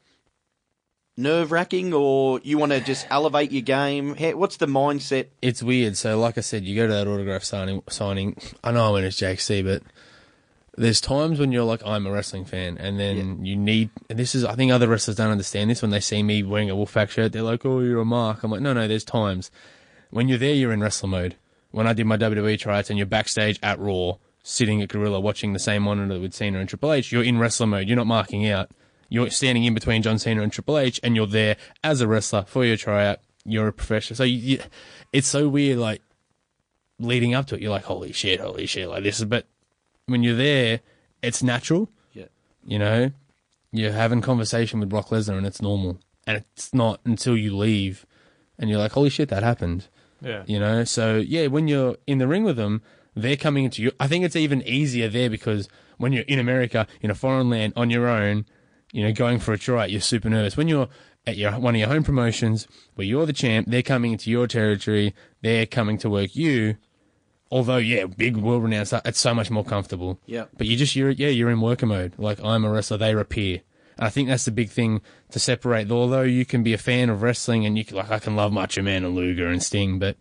[1.16, 4.16] nerve wracking, or you want to just elevate your game?
[4.16, 5.26] How- What's the mindset?
[5.42, 5.96] It's weird.
[5.96, 7.82] So, like I said, you go to that autograph signing.
[7.88, 8.36] Signing.
[8.62, 9.82] I know when it's Jake C, but
[10.76, 13.90] there's times when you're like, I'm a wrestling fan, and then you need.
[14.10, 15.82] And this is, I think, other wrestlers don't understand this.
[15.82, 18.50] When they see me wearing a Wolfpack shirt, they're like, "Oh, you're a mark." I'm
[18.50, 19.52] like, "No, no." There's times
[20.10, 21.36] when you're there, you're in wrestler mode.
[21.74, 25.54] When I did my WWE tryouts, and you're backstage at Raw, sitting at Gorilla, watching
[25.54, 27.88] the same monitor with Cena and Triple H, you're in wrestler mode.
[27.88, 28.70] You're not marking out.
[29.08, 32.44] You're standing in between John Cena and Triple H, and you're there as a wrestler
[32.46, 33.18] for your tryout.
[33.44, 34.16] You're a professional.
[34.16, 34.60] So you,
[35.12, 35.78] it's so weird.
[35.78, 36.00] Like
[37.00, 39.24] leading up to it, you're like, holy shit, holy shit, like this.
[39.24, 39.48] But
[40.06, 40.78] when you're there,
[41.22, 41.90] it's natural.
[42.12, 42.26] Yeah.
[42.64, 43.10] You know,
[43.72, 45.98] you're having conversation with Brock Lesnar, and it's normal.
[46.24, 48.06] And it's not until you leave,
[48.60, 49.88] and you're like, holy shit, that happened.
[50.24, 50.44] Yeah.
[50.46, 52.82] You know, so yeah, when you're in the ring with them,
[53.14, 53.92] they're coming into you.
[54.00, 57.72] I think it's even easier there because when you're in America, in a foreign land,
[57.76, 58.46] on your own,
[58.92, 60.56] you know, going for a try, you're super nervous.
[60.56, 60.88] When you're
[61.26, 64.46] at your one of your home promotions where you're the champ, they're coming into your
[64.46, 66.76] territory, they're coming to work you.
[67.50, 70.18] Although, yeah, big world renowned stuff, it's so much more comfortable.
[70.26, 70.46] Yeah.
[70.56, 72.14] But you just, you're, yeah, you're in worker mode.
[72.18, 73.60] Like, I'm a wrestler, they're a And
[73.98, 75.90] I think that's the big thing to separate.
[75.90, 78.52] Although you can be a fan of wrestling and you can, like, I can love
[78.52, 80.16] Macho Man and Luger and Sting, but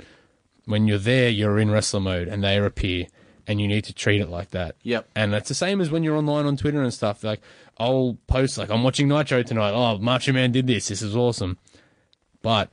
[0.66, 3.08] when you're there, you're in wrestler mode and they appear
[3.48, 4.76] and you need to treat it like that.
[4.84, 5.10] Yep.
[5.16, 7.24] And it's the same as when you're online on Twitter and stuff.
[7.24, 7.42] Like,
[7.78, 9.74] I'll post, like, I'm watching Nitro tonight.
[9.74, 10.88] Oh, Macho Man did this.
[10.88, 11.58] This is awesome.
[12.42, 12.70] But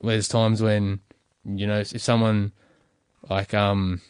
[0.00, 1.00] there's times when,
[1.44, 2.52] you know, if someone,
[3.28, 4.00] like, um,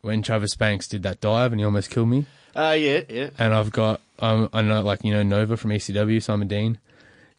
[0.00, 3.30] when Travis Banks did that dive and he almost killed me, Uh, yeah, yeah.
[3.38, 6.78] and I've got um, I know like you know Nova from ECW, Simon Dean,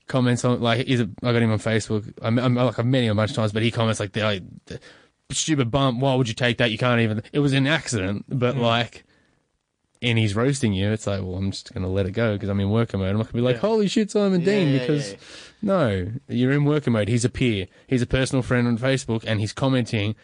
[0.07, 2.11] comments on like he's a, I got him on Facebook.
[2.21, 4.21] I'm, I'm like I've met him a bunch of times, but he comments like the,
[4.21, 4.79] like, the
[5.31, 5.99] stupid bump.
[5.99, 6.71] Why would you take that?
[6.71, 7.23] You can't even.
[7.31, 9.03] It was an accident, but like.
[10.01, 10.91] And he's roasting you.
[10.91, 13.09] It's like, well, I'm just gonna let it go because I'm in worker mode.
[13.09, 15.17] I'm not gonna be like, "Holy shit, Simon Dean!" yeah, Because yeah.
[15.63, 17.07] no, you're in worker mode.
[17.07, 17.67] He's a peer.
[17.87, 20.15] He's a personal friend on Facebook, and he's commenting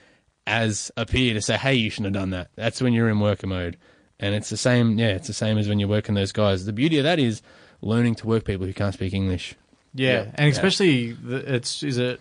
[0.45, 3.21] as a peer to say, "Hey, you shouldn't have done that." That's when you're in
[3.21, 3.77] worker mode,
[4.21, 4.97] and it's the same.
[4.99, 6.65] Yeah, it's the same as when you're working those guys.
[6.65, 7.41] The beauty of that is
[7.81, 9.55] learning to work people who can't speak English.
[9.93, 10.31] Yeah, Yeah.
[10.35, 12.19] and especially the, it's is it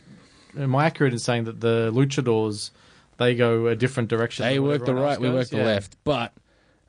[0.59, 2.71] am I accurate in saying that the luchadors
[3.19, 4.45] they go a different direction?
[4.47, 5.35] They work the right, we goes?
[5.35, 5.65] work the Yeah.
[5.65, 5.97] left.
[6.05, 6.33] But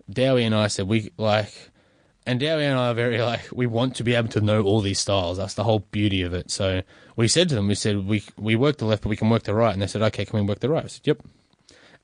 [0.09, 1.51] Dowie and I said we like,
[2.25, 4.81] and Dowie and I are very like we want to be able to know all
[4.81, 5.37] these styles.
[5.37, 6.49] That's the whole beauty of it.
[6.49, 6.81] So
[7.15, 9.43] we said to them, we said we we work the left, but we can work
[9.43, 9.73] the right.
[9.73, 10.85] And they said, okay, can we work the right?
[10.85, 11.19] I said, yep.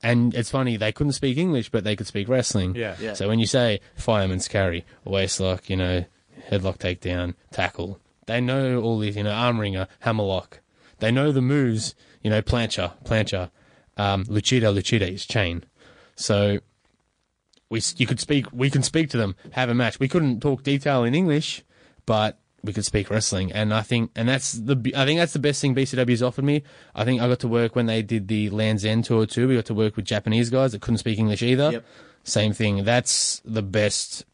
[0.02, 2.74] And it's funny they couldn't speak English, but they could speak wrestling.
[2.74, 2.96] Yeah.
[3.00, 3.14] Yeah.
[3.14, 6.04] So when you say fireman's carry, waist lock, you know,
[6.50, 10.60] headlock takedown, tackle, they know all these, you know, arm wringer, hammerlock.
[10.98, 13.50] They know the moves, you know, plancha, plancha,
[13.96, 15.64] um, luchita, luchita is chain.
[16.14, 16.58] So
[17.70, 19.98] we, you could speak, we can speak to them, have a match.
[19.98, 21.64] We couldn't talk detail in English,
[22.06, 23.52] but we could speak wrestling.
[23.52, 26.62] And I think, and that's the, I think that's the best thing BCW's offered me.
[26.94, 29.48] I think I got to work when they did the Land's End tour too.
[29.48, 31.72] We got to work with Japanese guys that couldn't speak English either.
[31.72, 31.84] Yep.
[32.24, 32.84] Same thing.
[32.84, 34.24] That's the best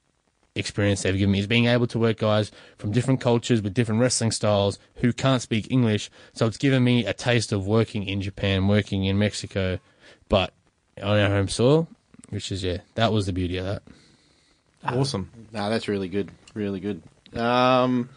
[0.56, 4.00] experience they've given me is being able to work guys from different cultures with different
[4.00, 6.10] wrestling styles who can't speak English.
[6.32, 9.80] So it's given me a taste of working in Japan, working in Mexico,
[10.28, 10.52] but
[11.02, 11.88] on our home soil,
[12.30, 13.82] which is yeah, that was the beauty of that.
[14.84, 15.30] Awesome.
[15.52, 16.30] No, that's really good.
[16.54, 17.02] Really good.
[17.36, 18.08] Um,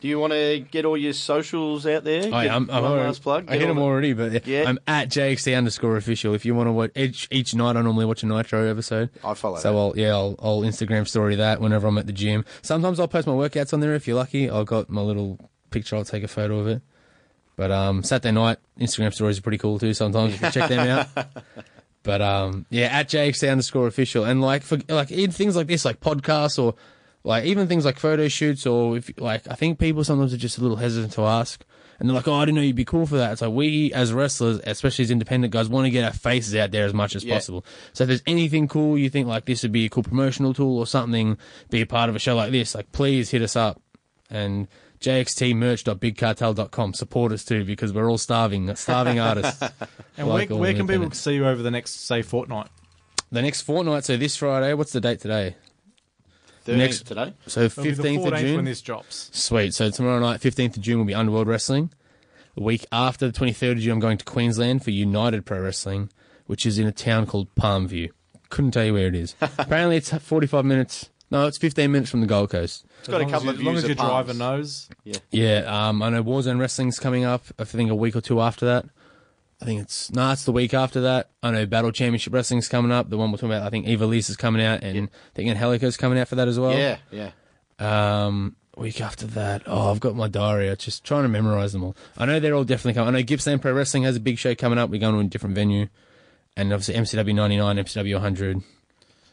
[0.00, 2.22] Do you want to get all your socials out there?
[2.26, 3.46] Oh, Get I'm, I'm one last plug.
[3.48, 4.64] I Get hit them already, but Yeah.
[4.68, 6.34] I'm at JXT underscore official.
[6.34, 9.10] If you want to watch each each night, I normally watch a Nitro episode.
[9.24, 9.78] I follow So that.
[9.78, 12.44] I'll yeah, I'll, I'll Instagram story that whenever I'm at the gym.
[12.62, 14.48] Sometimes I'll post my workouts on there if you're lucky.
[14.48, 15.38] I've got my little
[15.70, 15.96] picture.
[15.96, 16.82] I'll take a photo of it.
[17.56, 19.94] But um, Saturday night Instagram stories are pretty cool too.
[19.94, 21.08] Sometimes you can check them out.
[22.04, 25.84] But um, yeah, at JXT underscore official, and like for like in things like this,
[25.84, 26.74] like podcasts or
[27.28, 30.58] like even things like photo shoots, or if like I think people sometimes are just
[30.58, 31.64] a little hesitant to ask,
[32.00, 33.92] and they're like, "Oh, I didn't know you'd be cool for that." It's like we
[33.92, 37.14] as wrestlers, especially as independent guys, want to get our faces out there as much
[37.14, 37.34] as Yeah.
[37.34, 37.64] possible.
[37.92, 40.78] So if there's anything cool you think like this would be a cool promotional tool
[40.78, 41.36] or something,
[41.70, 43.80] be a part of a show like this, like please hit us up
[44.30, 44.66] and
[45.00, 46.94] jxtmerch.bigcartel.com.
[46.94, 49.62] Support us too because we're all starving, starving artists.
[50.16, 52.66] And Like where, all where can people see you over the next, say, fortnight?
[53.30, 55.54] The next fortnight, so this Friday, what's the date today?
[56.72, 57.34] 13th next- today.
[57.46, 58.56] So It'll be the 15th of June.
[58.56, 59.30] when this drops.
[59.32, 59.74] Sweet.
[59.74, 61.90] So tomorrow night, 15th of June, will be Underworld Wrestling.
[62.56, 66.10] The week after, the 23rd of June, I'm going to Queensland for United Pro Wrestling,
[66.46, 68.10] which is in a town called Palmview.
[68.50, 69.34] Couldn't tell you where it is.
[69.40, 71.10] Apparently, it's 45 minutes.
[71.30, 72.86] No, it's 15 minutes from the Gold Coast.
[73.00, 74.26] It's got a couple as of you, As long as your palms.
[74.26, 74.88] driver knows.
[75.30, 77.42] Yeah, um, I know Warzone Wrestling's coming up.
[77.58, 78.86] I think a week or two after that.
[79.60, 81.30] I think it's no, it's the week after that.
[81.42, 83.10] I know Battle Championship Wrestling's coming up.
[83.10, 85.96] The one we're talking about, I think Eva Lisa's coming out, and I think Angelica's
[85.96, 86.76] coming out for that as well.
[86.78, 87.30] Yeah, yeah.
[87.80, 90.68] Um, week after that, oh, I've got my diary.
[90.70, 91.96] I'm just trying to memorize them all.
[92.16, 93.14] I know they're all definitely coming.
[93.14, 94.90] I know Gippsland Pro Wrestling has a big show coming up.
[94.90, 95.88] We're going to a different venue,
[96.56, 98.62] and obviously MCW 99, MCW 100.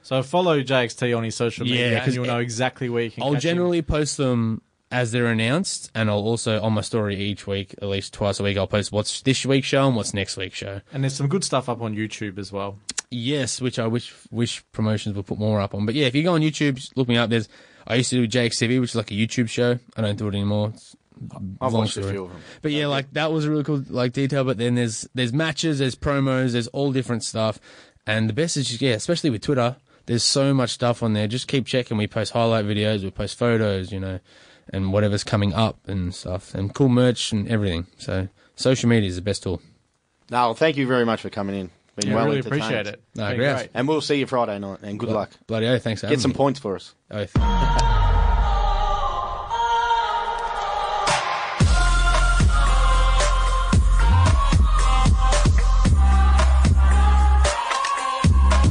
[0.02, 3.12] So follow JXT on his social media Yeah, and 'cause you'll know exactly where you
[3.12, 3.50] can I'll catch him.
[3.50, 4.62] generally post them
[4.96, 8.44] as they're announced, and I'll also on my story each week, at least twice a
[8.44, 10.80] week, I'll post what's this week's show and what's next week's show.
[10.94, 12.80] And there's some good stuff up on YouTube as well.
[13.12, 15.86] Yes, which I wish wish promotions would put more up on.
[15.86, 17.30] But yeah, if you go on YouTube, look me up.
[17.30, 17.50] There's
[17.86, 19.78] I used to do JXTV, which is like a YouTube show.
[19.98, 20.72] I don't do it anymore.
[20.74, 20.96] It's
[21.60, 22.42] I've long watched a few of them.
[22.62, 24.46] But yeah, like that was a really cool like detail.
[24.46, 27.60] But then there's there's matches, there's promos, there's all different stuff.
[28.08, 31.28] And the best is just, yeah, especially with Twitter, there's so much stuff on there.
[31.28, 31.98] Just keep checking.
[31.98, 34.20] We post highlight videos, we post photos, you know,
[34.72, 37.88] and whatever's coming up and stuff, and cool merch and everything.
[37.98, 39.62] So social media is the best tool.
[40.30, 41.70] No, thank you very much for coming in.
[41.96, 43.02] Been Yeah, well really appreciate it.
[43.16, 43.70] No, Been great.
[43.74, 44.80] And we'll see you Friday night.
[44.84, 45.32] And good luck.
[45.48, 46.36] Bloody oh, thanks for Get some me.
[46.36, 46.94] points for us.
[47.12, 47.32] Oath.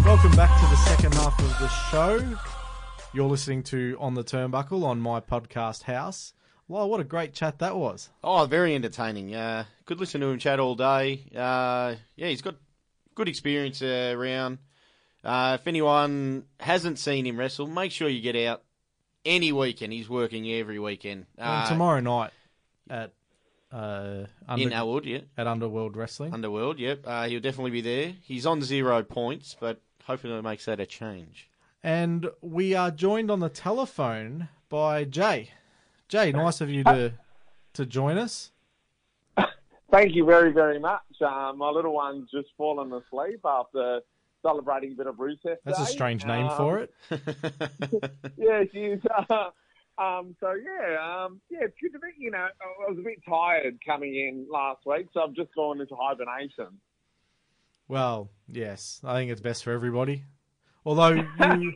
[0.04, 2.36] Welcome back to the second half of the show.
[3.14, 6.32] You're listening to On the Turnbuckle on my podcast house.
[6.66, 8.08] Wow, what a great chat that was.
[8.24, 9.36] Oh, very entertaining.
[9.36, 11.24] Uh, could listen to him chat all day.
[11.32, 12.56] Uh, yeah, he's got
[13.14, 14.58] good experience uh, around.
[15.22, 18.64] Uh, if anyone hasn't seen him wrestle, make sure you get out
[19.24, 19.92] any weekend.
[19.92, 21.26] He's working every weekend.
[21.38, 22.32] And Uh, tomorrow night
[22.90, 23.12] at
[23.70, 25.20] uh, under, in Elwood, yeah.
[25.38, 26.34] at Underworld Wrestling.
[26.34, 27.02] Underworld, yep.
[27.06, 28.14] Uh, he'll definitely be there.
[28.24, 31.48] He's on zero points, but hopefully it makes that a change.
[31.84, 35.50] And we are joined on the telephone by Jay.
[36.08, 37.12] Jay, nice of you to
[37.74, 38.50] to join us.
[39.90, 41.02] Thank you very, very much.
[41.20, 44.00] Uh, my little one's just fallen asleep after
[44.42, 46.94] celebrating a bit of Rusev That's a strange name Um, for it.
[48.36, 48.98] Yeah, she's.
[49.28, 49.50] Uh,
[50.02, 52.08] um, so yeah, um, yeah, it's good to be.
[52.18, 55.80] You know, I was a bit tired coming in last week, so I've just gone
[55.82, 56.78] into hibernation.
[57.88, 60.24] Well, yes, I think it's best for everybody.
[60.84, 61.26] Although
[61.58, 61.74] you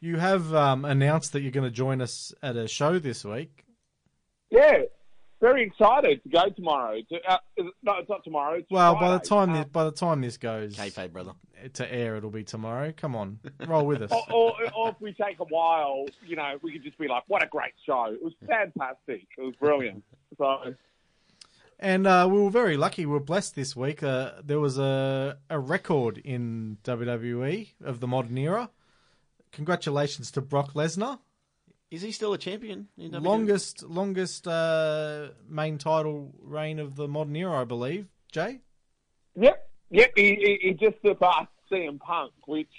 [0.00, 3.64] you have um, announced that you're going to join us at a show this week.
[4.50, 4.82] Yeah,
[5.40, 7.00] very excited to go tomorrow.
[7.08, 7.38] To, uh,
[7.82, 8.54] no, it's not tomorrow.
[8.58, 11.32] It's Well, by the time Um, this, by the time this goes Kayfabe, brother.
[11.74, 12.92] to air, it'll be tomorrow.
[12.96, 14.12] Come on, roll with us.
[14.30, 17.24] or, or, or if we take a while, you know, we could just be like,
[17.26, 18.06] "What a great show!
[18.12, 19.26] It was fantastic.
[19.36, 20.04] It was brilliant."
[20.38, 20.74] So.
[21.78, 23.04] And uh, we were very lucky.
[23.04, 24.02] We were blessed this week.
[24.02, 28.70] Uh, there was a a record in WWE of the modern era.
[29.52, 31.18] Congratulations to Brock Lesnar,
[31.90, 32.88] Is he still a champion?
[32.98, 33.22] In WWE?
[33.22, 38.06] longest longest uh, main title reign of the modern era, I believe.
[38.32, 38.60] Jay.
[39.38, 40.12] Yep, yep.
[40.16, 42.70] He, he, he just surpassed CM Punk, which,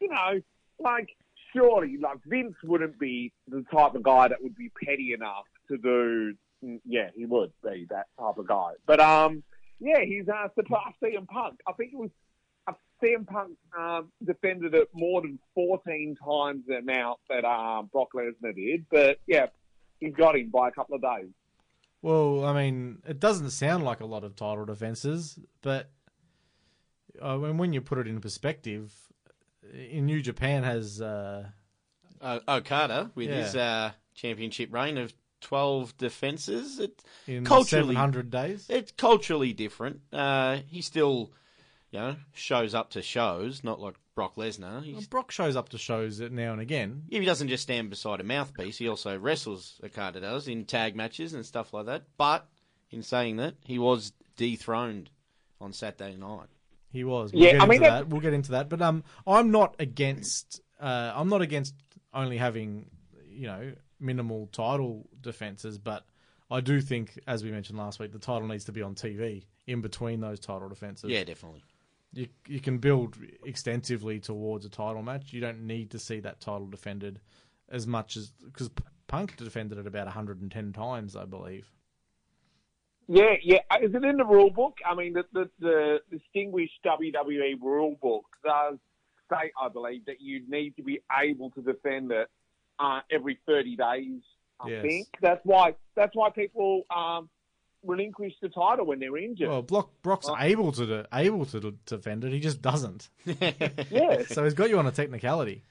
[0.00, 0.40] you know,
[0.80, 1.10] like
[1.52, 5.78] surely, like Vince wouldn't be the type of guy that would be petty enough to
[5.78, 6.34] do.
[6.64, 8.72] Mm, Yeah, he would be that type of guy.
[8.86, 9.42] But um,
[9.80, 11.60] yeah, he's uh, surpassed CM Punk.
[11.68, 12.10] I think it was.
[12.68, 12.72] Uh,
[13.02, 18.54] CM Punk um, defended it more than 14 times the amount that uh, Brock Lesnar
[18.54, 18.86] did.
[18.90, 19.46] But yeah,
[19.98, 21.30] he's got him by a couple of days.
[22.02, 25.90] Well, I mean, it doesn't sound like a lot of title defenses, but
[27.20, 28.92] uh, when when you put it in perspective,
[29.72, 31.46] in New Japan has uh,
[32.20, 33.36] uh, Okada with Yeah.
[33.42, 36.78] his uh, championship reign of twelve defenses.
[36.78, 38.66] It in culturally 700 days.
[38.70, 40.00] it's culturally different.
[40.12, 41.30] Uh, he still,
[41.90, 44.82] you know, shows up to shows, not like Brock Lesnar.
[44.82, 47.02] He's, Brock shows up to shows now and again.
[47.10, 48.78] he doesn't just stand beside a mouthpiece.
[48.78, 52.04] He also wrestles a card does in tag matches and stuff like that.
[52.16, 52.46] But
[52.90, 55.10] in saying that, he was dethroned
[55.60, 56.48] on Saturday night.
[56.92, 57.32] He was.
[57.32, 58.08] We'll Yeah, get I mean, into that- that.
[58.08, 58.68] We'll get into that.
[58.68, 60.60] But um, I'm not against.
[60.78, 61.74] Uh, I'm not against
[62.12, 62.90] only having,
[63.30, 66.04] you know, minimal title defenses, but
[66.50, 69.44] I do think, as we mentioned last week, the title needs to be on TV
[69.66, 71.10] in between those title defenses.
[71.10, 71.62] Yeah, definitely.
[72.12, 75.32] you you can build extensively towards a title match.
[75.32, 77.20] You don't need to see that title defended
[77.70, 78.70] as much as because
[79.06, 81.70] Punk defended it about 110 times, I believe.
[83.08, 83.58] Yeah, yeah.
[83.70, 84.78] Uh, Is it in the rule book?
[84.88, 88.78] I mean, the, the, the distinguished WWE rule book does
[89.26, 92.28] state, I believe, that you need to be able to defend it
[92.78, 94.20] uh, every 30 days.
[94.60, 94.82] I Yes.
[94.82, 97.28] think that's why that's why people um,
[97.84, 99.48] relinquish the title when they're injured.
[99.48, 102.32] Well, Brock, Brock's able to do, able to d- defend it.
[102.32, 103.08] He just doesn't.
[103.26, 105.62] yeah, So he's got you on a technicality.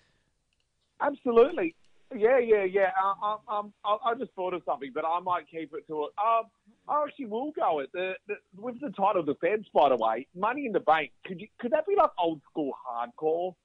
[1.00, 1.76] absolutely.
[2.14, 2.92] Yeah, yeah, yeah.
[3.02, 6.04] Uh, um, um, I, I just thought of something, but I might keep it to
[6.06, 6.12] it.
[6.22, 6.44] Um,
[6.90, 7.90] I actually will go it.
[7.94, 11.12] The, the, with the title defense, by the way, Money in the Bank.
[11.26, 13.56] Could you could that be like old school hardcore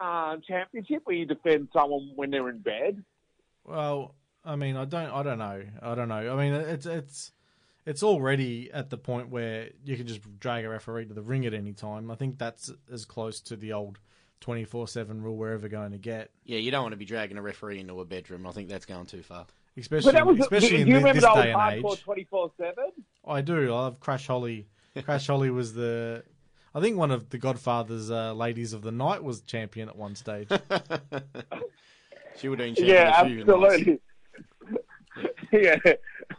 [0.00, 3.02] uh, championship where you defend someone when they're in bed?
[3.64, 6.36] Well, I mean, I don't, I don't know, I don't know.
[6.36, 7.32] I mean, it's it's
[7.86, 11.46] it's already at the point where you can just drag a referee to the ring
[11.46, 12.10] at any time.
[12.10, 13.98] I think that's as close to the old
[14.40, 17.04] twenty four seven rule we're ever going to get, Yeah, you don't want to be
[17.06, 18.46] dragging a referee into a bedroom.
[18.46, 19.46] I think that's going too far.
[19.78, 20.40] especially But that was.
[20.40, 22.02] especially do, in do you thi- remember this the old day and hardcore age.
[22.02, 22.90] twenty four seven?
[23.26, 23.72] I do.
[23.72, 24.66] I love Crash Holly.
[25.04, 26.22] Crash Holly was the.
[26.74, 30.14] I think one of the Godfather's uh, ladies of the night was champion at one
[30.14, 30.48] stage.
[32.36, 33.74] She would have been Yeah, champion a few nights.
[33.74, 34.00] absolutely.
[35.52, 35.76] yeah,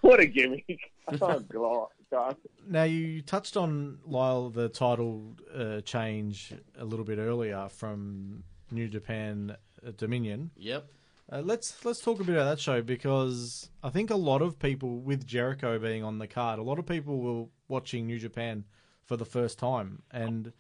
[0.02, 0.66] what a gimmick!
[1.08, 2.36] Oh god, God.
[2.68, 8.88] Now you touched on Lyle the title uh, change a little bit earlier from New
[8.88, 10.50] Japan uh, Dominion.
[10.58, 10.88] Yep.
[11.32, 14.58] Uh, let's let's talk a bit about that show because I think a lot of
[14.58, 18.64] people with Jericho being on the card, a lot of people were watching New Japan
[19.06, 20.52] for the first time, and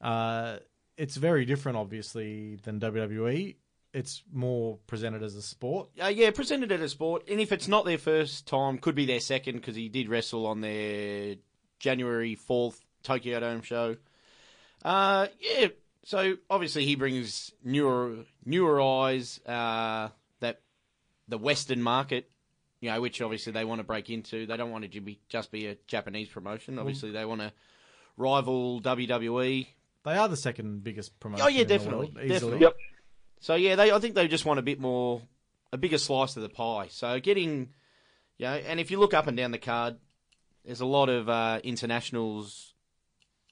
[0.00, 0.58] uh,
[0.96, 3.56] it's very different, obviously, than WWE.
[3.94, 5.88] It's more presented as a sport.
[6.02, 9.06] Uh, yeah, presented as a sport, and if it's not their first time, could be
[9.06, 11.36] their second because he did wrestle on their
[11.78, 13.96] January fourth Tokyo Dome show.
[14.84, 15.68] Uh, yeah,
[16.04, 20.08] so obviously he brings newer newer eyes uh,
[20.40, 20.60] that
[21.26, 22.30] the Western market,
[22.80, 24.46] you know, which obviously they want to break into.
[24.46, 26.78] They don't want it to be just be a Japanese promotion.
[26.78, 27.52] Obviously, they want to
[28.16, 29.66] rival WWE.
[30.04, 31.44] They are the second biggest promotion.
[31.44, 32.28] Oh, yeah, in the definitely, world, easily.
[32.28, 32.60] definitely.
[32.60, 32.76] Yep.
[33.40, 35.22] So yeah, they I think they just want a bit more,
[35.72, 36.88] a bigger slice of the pie.
[36.90, 37.70] So getting,
[38.38, 39.96] you know, and if you look up and down the card,
[40.64, 42.74] there's a lot of uh, internationals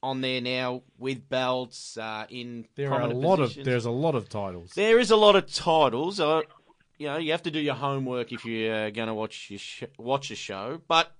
[0.03, 3.59] on there now with belts uh, in There are a prominent lot positions.
[3.67, 4.73] of there's a lot of titles.
[4.75, 6.21] There is a lot of titles.
[6.21, 6.43] Uh,
[6.99, 9.85] you know, you have to do your homework if you're going to watch your sh-
[9.99, 10.81] watch a show.
[10.89, 11.13] But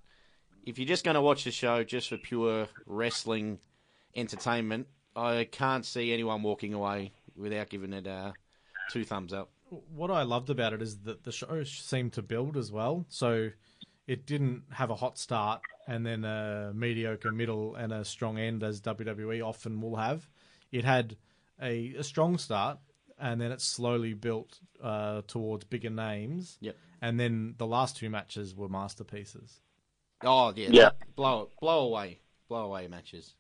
[0.65, 3.59] if you're just going to watch the show just for pure wrestling
[4.15, 8.33] entertainment, I can't see anyone walking away without giving it uh,
[8.91, 9.51] two thumbs up.
[9.95, 13.05] what I loved about it is that the show seemed to build as well.
[13.09, 13.51] So
[14.07, 18.63] it didn't have a hot start and then a mediocre middle and a strong end
[18.63, 20.29] as WWE often will have.
[20.73, 21.17] It had
[21.61, 22.79] a, a strong start
[23.19, 26.59] and then it slowly built uh, towards bigger names.
[26.61, 26.77] Yep.
[27.03, 29.61] And then the last two matches were masterpieces.
[30.23, 30.91] Oh yeah, Yeah.
[31.15, 33.35] blow blow away, blow away matches.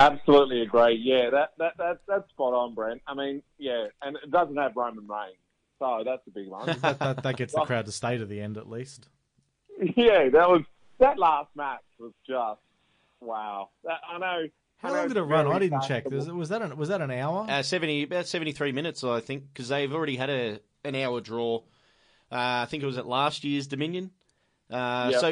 [0.00, 0.94] Absolutely agree.
[0.94, 3.02] Yeah, that that that that's spot on, Brent.
[3.06, 5.36] I mean, yeah, and it doesn't have Roman Reigns,
[5.78, 6.66] so that's a big one.
[6.80, 9.08] That, that, that gets the crowd to stay to the end at least.
[9.96, 10.62] yeah, that was
[10.98, 12.60] that last match was just
[13.20, 13.70] wow.
[13.84, 14.42] That, I know.
[14.82, 15.46] How long did it run?
[15.46, 16.10] I didn't check.
[16.10, 17.46] Was, was that an, was that an hour?
[17.48, 21.20] Uh, seventy about seventy three minutes, I think, because they've already had a an hour
[21.20, 21.58] draw.
[22.30, 24.10] Uh, I think it was at last year's Dominion.
[24.70, 25.20] Uh, Yep.
[25.20, 25.28] So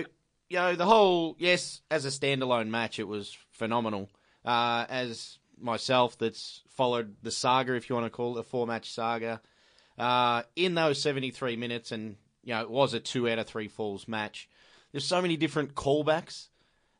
[0.48, 4.08] you know the whole yes, as a standalone match, it was phenomenal.
[4.44, 8.66] Uh, as myself, that's followed the saga, if you want to call it a four
[8.66, 9.40] match saga.
[9.98, 13.46] Uh, in those seventy three minutes, and you know it was a two out of
[13.46, 14.48] three falls match.
[14.92, 16.48] There's so many different callbacks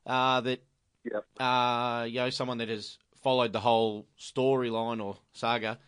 [0.07, 0.63] uh, that
[1.05, 1.25] Yep.
[1.39, 5.79] uh, you know, someone that has followed the whole storyline or saga,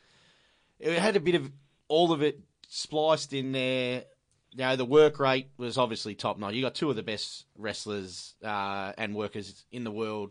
[0.79, 1.51] it had a bit of
[1.89, 4.05] all of it spliced in there.
[4.53, 6.55] You know, the work rate was obviously top notch.
[6.55, 10.31] You got two of the best wrestlers uh, and workers in the world.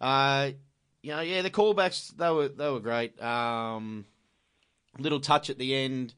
[0.00, 0.50] Uh,
[1.02, 3.20] you know, yeah, the callbacks they were they were great.
[3.22, 4.04] Um,
[4.98, 6.14] little touch at the end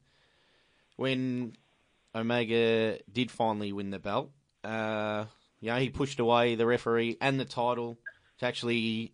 [0.95, 1.53] when
[2.13, 4.31] Omega did finally win the belt.
[4.63, 5.25] Uh,
[5.59, 7.99] you know, he pushed away the referee and the title
[8.39, 9.13] to actually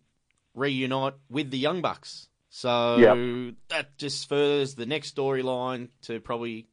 [0.54, 2.28] reunite with the Young Bucks.
[2.50, 3.56] So Yep.
[3.68, 6.66] that just furthers the next storyline to probably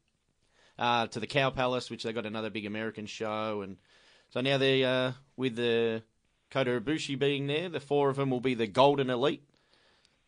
[0.78, 3.76] uh, to the Cow Palace, which they got another big American show, and
[4.30, 6.02] so now they uh, with the
[6.50, 9.44] Kota Ibushi being there, the four of them will be the Golden Elite.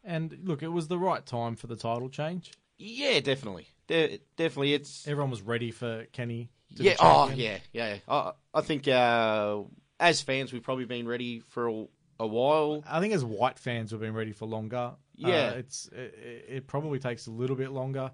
[0.05, 2.53] And look, it was the right time for the title change.
[2.78, 6.51] Yeah, definitely, De- definitely, it's Everyone was ready for Kenny.
[6.70, 6.96] Yeah.
[7.00, 7.96] Oh, yeah, yeah.
[8.08, 9.62] I, I think uh,
[9.98, 11.84] as fans, we've probably been ready for a,
[12.20, 12.82] a while.
[12.88, 14.92] I think as white fans, we've been ready for longer.
[15.14, 15.52] Yeah.
[15.54, 18.10] uh, it's it, it probably takes a little bit longer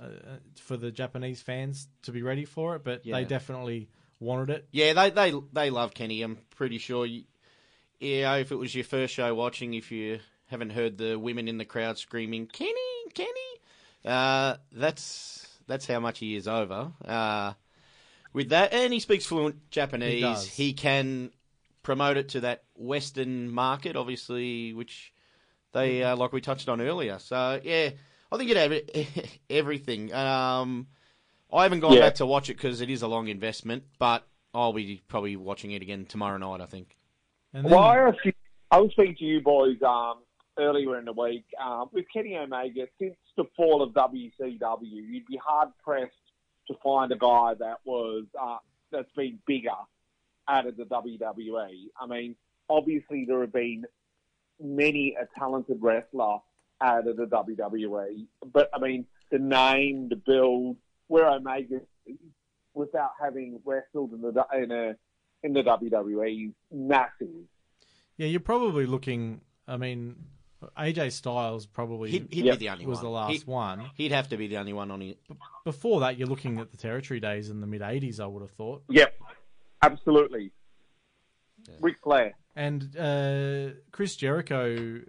[0.00, 0.06] uh,
[0.56, 3.16] for the Japanese fans to be ready for it, but Yeah.
[3.16, 3.88] they definitely
[4.18, 4.68] wanted it.
[4.72, 6.22] Yeah, they they they love Kenny.
[6.22, 7.06] I'm pretty sure.
[7.06, 7.24] You,
[8.00, 11.58] yeah, if it was your first show watching, if you haven't heard the women in
[11.58, 12.72] the crowd screaming "Kenny,
[13.14, 13.30] Kenny,"
[14.04, 16.90] uh, that's that's how much he is over.
[17.04, 17.52] Uh,
[18.32, 20.14] with that, and he speaks fluent Japanese.
[20.14, 20.46] He does.
[20.46, 21.30] he can
[21.82, 25.12] promote it to that Western market, obviously, which
[25.72, 27.18] they uh, like we touched on earlier.
[27.18, 27.90] So yeah,
[28.30, 30.12] I think it had everything.
[30.12, 30.86] Um,
[31.52, 32.00] I haven't gone Yeah.
[32.00, 35.72] back to watch it because it is a long investment, but I'll be probably watching
[35.72, 36.60] it again tomorrow night.
[36.60, 36.96] I think.
[37.52, 38.34] And then, Well, I, actually,
[38.70, 40.18] I was speaking to you boys um,
[40.58, 42.86] earlier in the week um, with Kenny Omega.
[43.00, 46.12] Since the fall of WCW, you'd be hard pressed
[46.70, 48.58] to find a guy that was uh,
[48.92, 49.70] that's been bigger
[50.48, 51.88] out of the WWE.
[52.00, 52.36] I mean,
[52.68, 53.84] obviously there have been
[54.60, 56.38] many a talented wrestler
[56.80, 60.76] out of the WWE, but I mean the name, the build,
[61.08, 61.80] where Omega
[62.74, 64.96] without having wrestled in the in a
[65.42, 67.28] in the WWE massive.
[68.16, 69.40] yeah, you're probably looking.
[69.66, 70.16] I mean,
[70.78, 72.58] AJ Styles probably He'd, he'd Yep.
[72.58, 73.04] be the only was one.
[73.04, 73.90] the last He'd, one.
[73.94, 75.18] he'd have to be the only one on it.
[75.64, 78.20] Before that, you're looking at the territory days in the mid '80s.
[78.20, 78.82] I would have thought.
[78.90, 79.14] Yep,
[79.82, 80.52] absolutely.
[81.68, 81.74] Yeah.
[81.80, 82.34] Ric Flair.
[82.56, 85.00] And uh, Chris Jericho,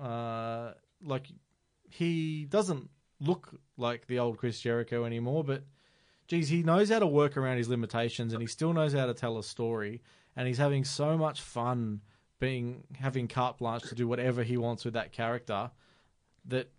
[0.00, 1.26] uh, like
[1.90, 2.88] he doesn't
[3.20, 5.64] look like the old Chris Jericho anymore, but
[6.28, 9.14] geez, he knows how to work around his limitations, and he still knows how to
[9.14, 10.02] tell a story,
[10.36, 12.00] and he's having so much fun
[12.44, 15.70] being having carte blanche to do whatever he wants with that character
[16.44, 16.70] that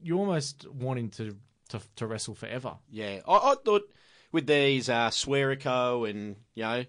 [0.00, 1.36] you almost want him to
[1.70, 2.76] to, to wrestle forever.
[2.88, 3.82] Yeah, I, I thought
[4.30, 6.84] with these uh, Swearico and you know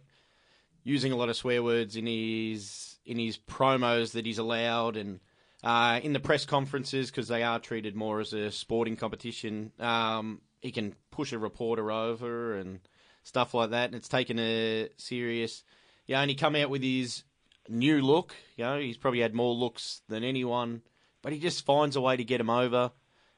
[0.84, 5.20] using a lot of swear words in his in his promos that he's allowed and
[5.64, 9.72] uh, in the press conferences because they are treated more as a sporting competition.
[9.80, 12.80] Um, he can push a reporter over and
[13.24, 15.64] stuff like that, and it's taken a serious.
[16.06, 17.24] Yeah, and he come out with his
[17.70, 18.36] new look.
[18.56, 20.82] You know, he's probably had more looks than anyone,
[21.22, 22.92] but he just finds a way to get him over.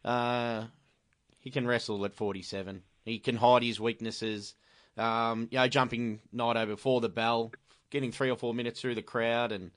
[0.04, 0.66] Uh,
[1.40, 2.84] he can wrestle at 47.
[3.06, 4.56] He can hide his weaknesses.
[4.98, 7.54] Um, you know, jumping Naito before the bell,
[7.90, 9.72] getting three or four minutes through the crowd, and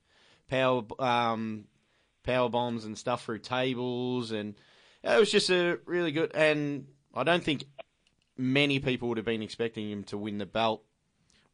[0.49, 1.65] power um,
[2.25, 4.55] power bombs and stuff through tables, and
[5.03, 6.35] it was just a really good.
[6.35, 7.65] And I don't think
[8.37, 10.85] many people would have been expecting him to win the belt.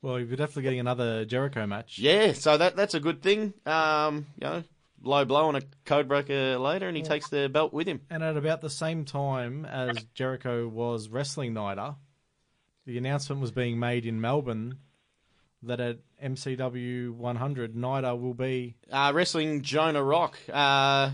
[0.00, 1.98] Well, you're definitely getting another Jericho match.
[1.98, 3.52] Yeah, so that that's a good thing.
[3.66, 4.62] Um, you know,
[5.02, 8.00] low blow on a code breaker later, and he takes the belt with him.
[8.08, 11.96] And at about the same time as Jericho was wrestling Naito,
[12.86, 14.78] the announcement was being made in Melbourne
[15.62, 18.76] that at MCW 100, Naito will be.
[18.90, 20.38] Uh, wrestling Jonah Rock.
[20.52, 21.10] Uh,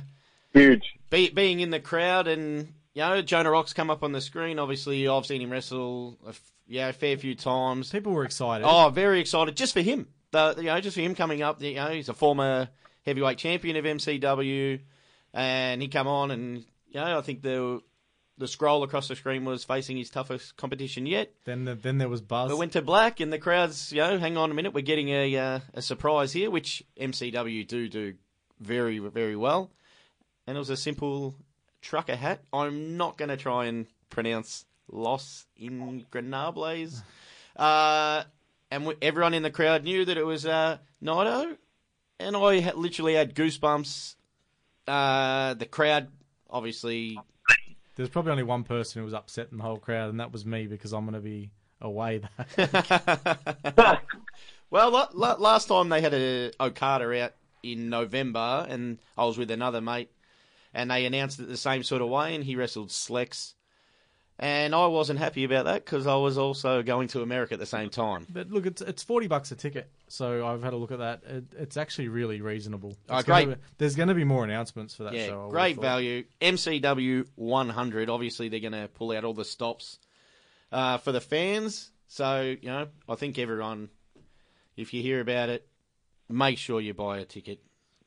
[0.52, 0.94] Huge.
[1.10, 4.58] be, being in the crowd and you know Jonah Rock's come up on the screen.
[4.58, 7.90] Obviously, I've seen him wrestle a, f- yeah a fair few times.
[7.90, 8.66] People were excited.
[8.66, 10.08] Oh, very excited just for him.
[10.30, 11.60] The you know just for him coming up.
[11.60, 12.68] You know he's a former
[13.04, 14.80] heavyweight champion of MCW,
[15.32, 17.82] and he come on and you know I think the
[18.38, 21.32] the scroll across the screen was facing his toughest competition yet.
[21.44, 22.50] Then, the, then there was buzz.
[22.50, 25.08] It went to black, and the crowd's, you know, hang on a minute, we're getting
[25.10, 28.14] a uh, a surprise here, which MCW do do
[28.60, 29.70] very very well.
[30.46, 31.34] And it was a simple
[31.84, 32.42] trucker hat.
[32.52, 37.02] I'm not going to try and pronounce Los Ingranables.
[37.56, 38.24] Uh,
[38.72, 41.56] and w- everyone in the crowd knew that it was uh, Naito,
[42.18, 44.16] and I had, literally had goosebumps.
[44.88, 46.08] Uh, the crowd,
[46.50, 47.16] obviously,
[47.94, 50.44] There's probably only one person who was upset in the whole crowd, and that was
[50.44, 52.22] me because I'm going to be away.
[52.56, 54.00] That
[54.70, 59.38] Well, la- la- last time they had a Okada out in November, and I was
[59.38, 60.10] with another mate,
[60.74, 63.54] and they announced it the same sort of way, and he wrestled Slex,
[64.38, 67.66] and I wasn't happy about that because I was also going to America at the
[67.66, 68.26] same time.
[68.28, 71.22] but look, it's it's forty bucks a ticket, so I've had a look at that.
[71.24, 72.96] It, it's actually really reasonable.
[73.08, 73.56] Oh, It's gonna great.
[73.58, 75.46] be- there's going to be more announcements for that Yeah, show.
[75.46, 76.24] I great value.
[76.40, 78.10] MCW 100.
[78.10, 79.98] Obviously, they're going to pull out all the stops.
[80.72, 81.90] uh, for the fans.
[82.08, 83.90] So you know, I think everyone,
[84.76, 85.66] if you hear about it,
[86.28, 87.60] make sure you buy a ticket.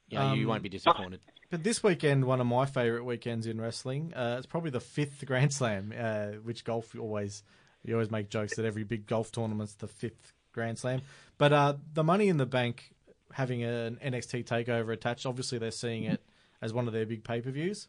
[0.10, 1.22] You know, you Um, won't be disappointed.
[1.50, 5.26] But this weekend, one of my favourite weekends in wrestling, uh, it's probably the fifth
[5.26, 7.44] Grand Slam, uh, which golf always
[7.86, 11.02] you always make jokes that every big golf tournament's the fifth Grand Slam.
[11.38, 12.94] But uh, the Money in the Bank
[13.32, 16.22] having an NXT takeover attached, obviously they're seeing it
[16.62, 17.88] as one of their big pay per views.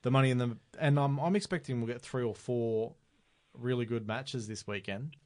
[0.00, 2.94] The Money in the and I'm I'm expecting we'll get three or four
[3.52, 5.16] really good matches this weekend.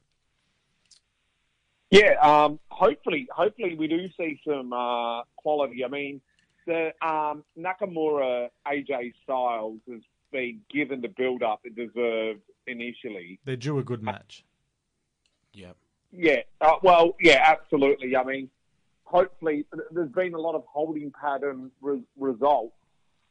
[1.89, 5.83] Yeah, um, hopefully, hopefully we do see some uh, quality.
[5.83, 6.21] I mean,
[6.65, 10.01] the um, Nakamura AJ Styles has
[10.31, 13.39] been given the build up it deserved initially.
[13.45, 14.43] They're due a good match.
[15.53, 15.71] Yeah.
[16.13, 18.15] Yeah, uh, well, yeah, absolutely.
[18.17, 18.49] I mean,
[19.05, 22.75] hopefully, there's been a lot of holding pattern re- results.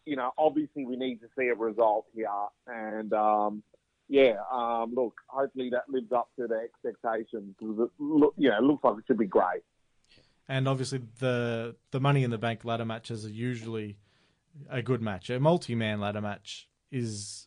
[0.07, 2.28] You know, obviously, we need to see a result here,
[2.66, 3.62] and um,
[4.09, 7.55] yeah, um, look, hopefully that lives up to the expectations.
[7.61, 9.62] 'cause It look, you know, it looks like it should be great.
[10.51, 13.96] And obviously, the the Money in the Bank ladder matches are usually
[14.68, 15.30] a good match.
[15.30, 17.46] A multi man ladder match is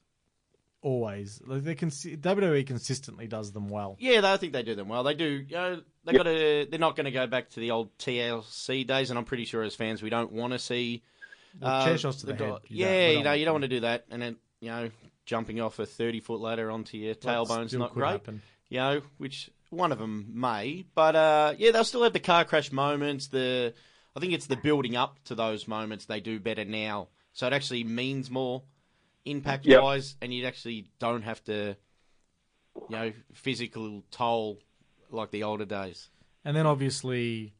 [0.81, 3.97] always like they can WWE consistently does them well.
[3.99, 5.03] Yeah, I think they do them well.
[5.03, 5.25] They do.
[5.47, 6.65] You know, they got to.
[6.69, 9.63] They're not going to go back to the old TLC days, and I'm pretty sure
[9.63, 11.03] as fans we don't want to see
[11.61, 13.39] Well, chair uh, shots to the guy- head, you yeah, don't- you don't know, want
[13.39, 14.89] you don't want to do that, and then you know,
[15.25, 18.11] jumping off a 30 foot ladder onto your tailbone's still not great.
[18.11, 18.41] happen.
[18.69, 22.45] You know, which one of them may, but uh, yeah, they'll still have the car
[22.45, 23.27] crash moments.
[23.27, 23.73] The
[24.15, 27.53] I think it's the building up to those moments they do better now, so it
[27.53, 28.63] actually means more
[29.25, 29.81] impact Yep.
[29.81, 31.75] wise, and you actually don't have to,
[32.89, 34.59] you know, physical toll
[35.11, 36.09] like the older days.
[36.45, 37.53] And then obviously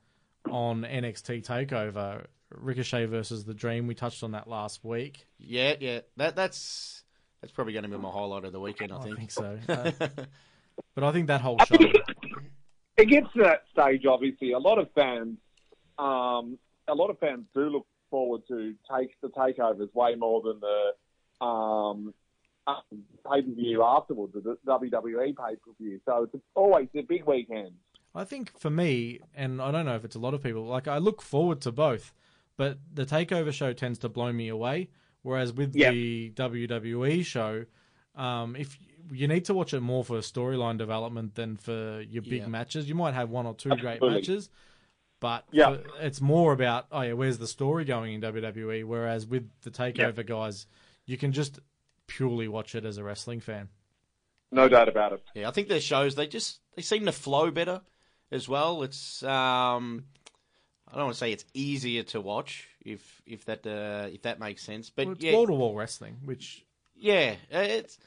[0.50, 3.88] on NXT Takeover, Ricochet versus the Dream.
[3.88, 5.26] We touched on that last week.
[5.40, 7.04] Yeah, yeah, that that's
[7.42, 8.92] that's probably going to be my highlight of the weekend.
[8.92, 9.18] I I think.
[9.18, 9.58] think so.
[9.70, 9.92] Uh,
[10.96, 11.76] but I think that whole show.
[12.98, 14.06] It gets to that stage.
[14.06, 15.38] Obviously, a lot of fans,
[15.98, 16.58] um,
[16.88, 21.46] a lot of fans do look forward to take the takeovers way more than the
[21.46, 22.14] um,
[22.68, 26.00] pay per view afterwards, the WWE pay per view.
[26.06, 27.72] So it's always the big weekend.
[28.16, 30.88] I think for me, and I don't know if it's a lot of people, like
[30.88, 32.14] I look forward to both,
[32.58, 34.90] but the takeover show tends to blow me away.
[35.24, 35.90] Whereas with Yeah.
[35.92, 37.66] the WWE show,
[38.16, 38.78] um, if
[39.12, 42.48] you need to watch it more for storyline development than for your big Yeah.
[42.48, 44.50] matches, you might have one or two great matches,
[45.20, 45.76] but Yeah.
[45.78, 48.84] for- it's more about oh yeah, where's the story going in WWE?
[48.84, 50.68] Whereas with the takeover guys,
[51.06, 51.60] you can just
[52.08, 53.70] purely watch it as a wrestling fan.
[54.52, 55.24] No doubt about it.
[55.34, 57.82] Yeah, I think their shows they just they seem to flow better
[58.32, 58.84] as well.
[58.84, 60.06] It's um,
[60.88, 64.40] I don't want to say it's easier to watch if if that uh, if that
[64.40, 66.64] makes sense, but Well, it's yeah, wall to wall wrestling, which
[66.96, 67.98] yeah, it's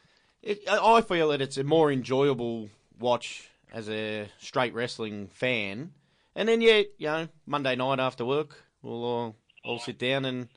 [0.46, 5.92] it, I I feel that it's a more enjoyable watch as a straight wrestling fan.
[6.34, 10.48] And then yeah, you know, Monday night after work, we'll all, all sit down and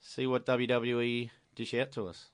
[0.00, 2.26] see what WWE dish out to us.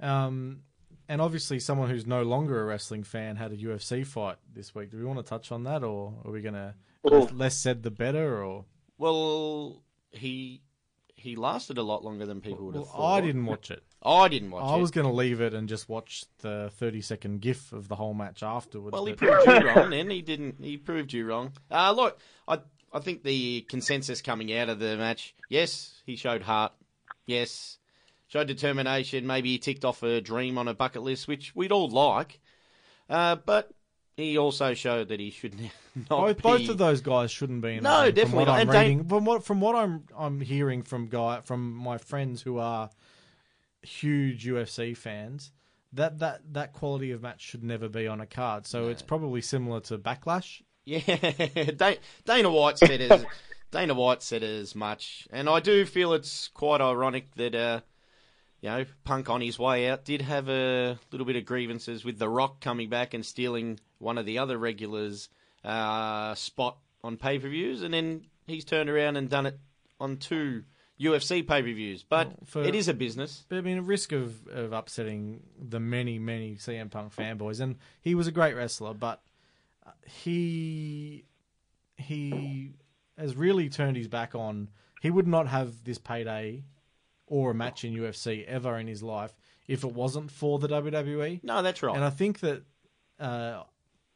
[0.00, 0.62] Um,
[1.08, 4.90] and obviously, someone who's no longer a wrestling fan had a UFC fight this week.
[4.90, 7.28] Do we want to touch on that, or are we going to Oh.
[7.32, 8.44] less said the better?
[8.44, 8.66] Or
[8.98, 10.62] Well, he
[11.14, 13.14] he lasted a lot longer than people would have well, thought.
[13.16, 13.82] I didn't watch it.
[14.02, 14.66] I didn't watch it.
[14.66, 14.80] I it.
[14.80, 18.14] was going to leave it and just watch the thirty second GIF of the whole
[18.14, 18.92] match afterwards.
[18.92, 19.90] Well, he but- proved you wrong.
[19.90, 20.56] Then he didn't.
[20.62, 21.52] He proved you wrong.
[21.70, 22.60] Uh, look, I
[22.92, 25.34] I think the consensus coming out of the match.
[25.48, 26.72] Yes, he showed heart.
[27.26, 27.78] Yes,
[28.28, 29.26] showed determination.
[29.26, 32.40] Maybe he ticked off a dream on a bucket list, which we'd all like.
[33.08, 33.70] Uh, but
[34.16, 36.42] he also showed that he should not both, be.
[36.42, 37.82] both of those guys shouldn't be in.
[37.82, 38.54] No, the definitely From what not.
[38.60, 42.40] I'm And reading, from what from what I'm I'm hearing from guy from my friends
[42.42, 42.90] who are
[43.82, 45.52] huge UFC fans,
[45.92, 48.66] that that that quality of match should never be on a card.
[48.66, 50.62] So it's probably similar to Backlash.
[50.84, 51.00] Yeah,
[52.24, 53.24] Dana White said as
[53.70, 57.80] Dana White said as much, and I do feel it's quite ironic that uh,
[58.60, 62.18] you know Punk on his way out did have a little bit of grievances with
[62.18, 65.28] The Rock coming back and stealing one of the other regulars'
[65.64, 69.58] uh, spot on pay per views, and then he's turned around and done it
[70.00, 70.64] on two
[71.00, 72.02] UFC pay per views.
[72.02, 73.44] But Well, for- it is a business.
[73.48, 77.76] But I mean, a risk of, of upsetting the many, many CM Punk fanboys, and
[78.00, 79.22] he was a great wrestler, but
[79.86, 81.24] uh, he
[81.96, 82.72] he
[83.18, 84.68] has really turned his back on.
[85.00, 86.64] He would not have this payday
[87.26, 89.34] or a match in UFC ever in his life
[89.68, 91.42] if it wasn't for the WWE.
[91.44, 91.94] No, that's right.
[91.94, 92.62] And I think that
[93.18, 93.62] uh,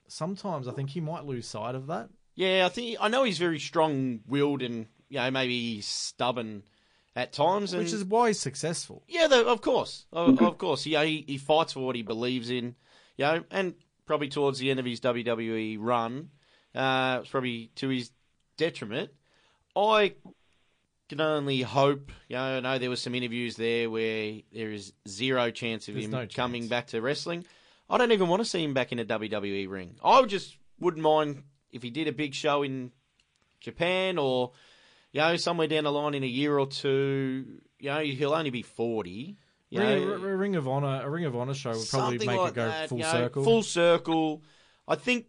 [0.08, 2.08] sometimes I think he might lose sight of that.
[2.34, 6.64] Yeah, I think I know he's very strong-willed and you know maybe stubborn
[7.16, 9.02] at times, and Which is why he's successful.
[9.08, 10.84] Yeah, though, of course, of, of course.
[10.86, 12.74] Yeah, he, he fights for what he believes in.
[13.16, 13.74] you know, and
[14.06, 16.30] probably towards the end of his WWE run,
[16.74, 18.10] uh, it's probably to his
[18.56, 19.10] detriment.
[19.76, 20.14] I
[21.08, 22.10] can only hope.
[22.28, 25.94] You know, I know there was some interviews there where there is zero chance of
[25.94, 27.44] There's him no coming back to wrestling.
[27.88, 29.96] I don't even want to see him back in a WWE ring.
[30.02, 32.92] I just wouldn't mind if he did a big show in
[33.60, 34.52] Japan or
[35.14, 37.46] you know somewhere down the line in a year or two.
[37.78, 39.36] You know, he'll only be forty.
[39.70, 42.18] You Ring, know, a, a Ring of Honor, a Ring of Honor show would probably
[42.18, 43.44] make like it go that, full you know, circle.
[43.44, 44.42] Full circle.
[44.86, 45.26] I think.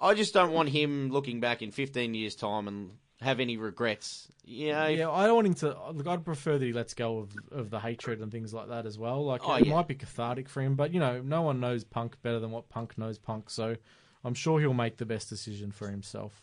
[0.00, 4.26] I just don't want him looking back in 15 years' time and have any regrets.
[4.44, 5.76] You know, Yeah, I don't want him to.
[5.92, 8.86] Look, I'd prefer that he lets go of, of the hatred and things like that
[8.86, 9.24] as well.
[9.24, 9.72] Like Oh, it yeah.
[9.74, 12.68] might be cathartic for him, but you know, no one knows Punk better than what
[12.68, 13.50] Punk knows Punk.
[13.50, 13.76] So
[14.24, 16.42] I'm sure he'll make the best decision for himself.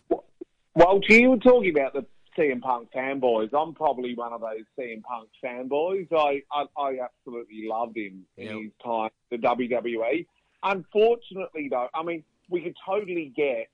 [0.75, 2.05] Well, you were talking about the
[2.39, 3.49] CM Punk fanboys.
[3.53, 6.07] I'm probably one of those CM Punk fanboys.
[6.11, 8.55] I, I, I absolutely loved him in Yep.
[8.55, 10.25] his time the WWE.
[10.63, 13.67] Unfortunately, though, I mean, we could totally get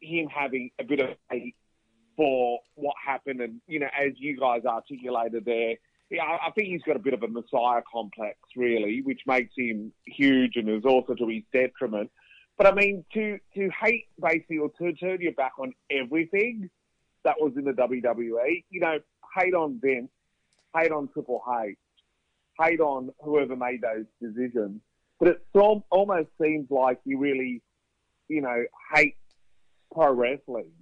[0.00, 1.56] him having a bit of hate
[2.16, 5.76] for what happened, and you know, as you guys articulated there,
[6.10, 9.54] yeah, I I think he's got a bit of a messiah complex, really, which makes
[9.56, 12.10] him huge and is also to his detriment.
[12.58, 16.68] But I mean, to to hate basically or to turn your back on everything
[17.24, 18.98] that was in the WWE, you know,
[19.36, 20.10] hate on Vince,
[20.76, 21.76] hate on Triple H,
[22.60, 24.80] hate on whoever made those decisions.
[25.18, 25.42] But it
[25.90, 27.62] almost seems like he really,
[28.28, 28.64] you know,
[28.94, 29.18] hates
[29.92, 30.72] pro wrestling.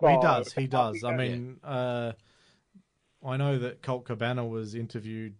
[0.00, 0.52] he does.
[0.52, 1.04] He does.
[1.04, 2.12] I mean, uh,
[3.24, 5.34] I know that Colt Cabana was interviewed,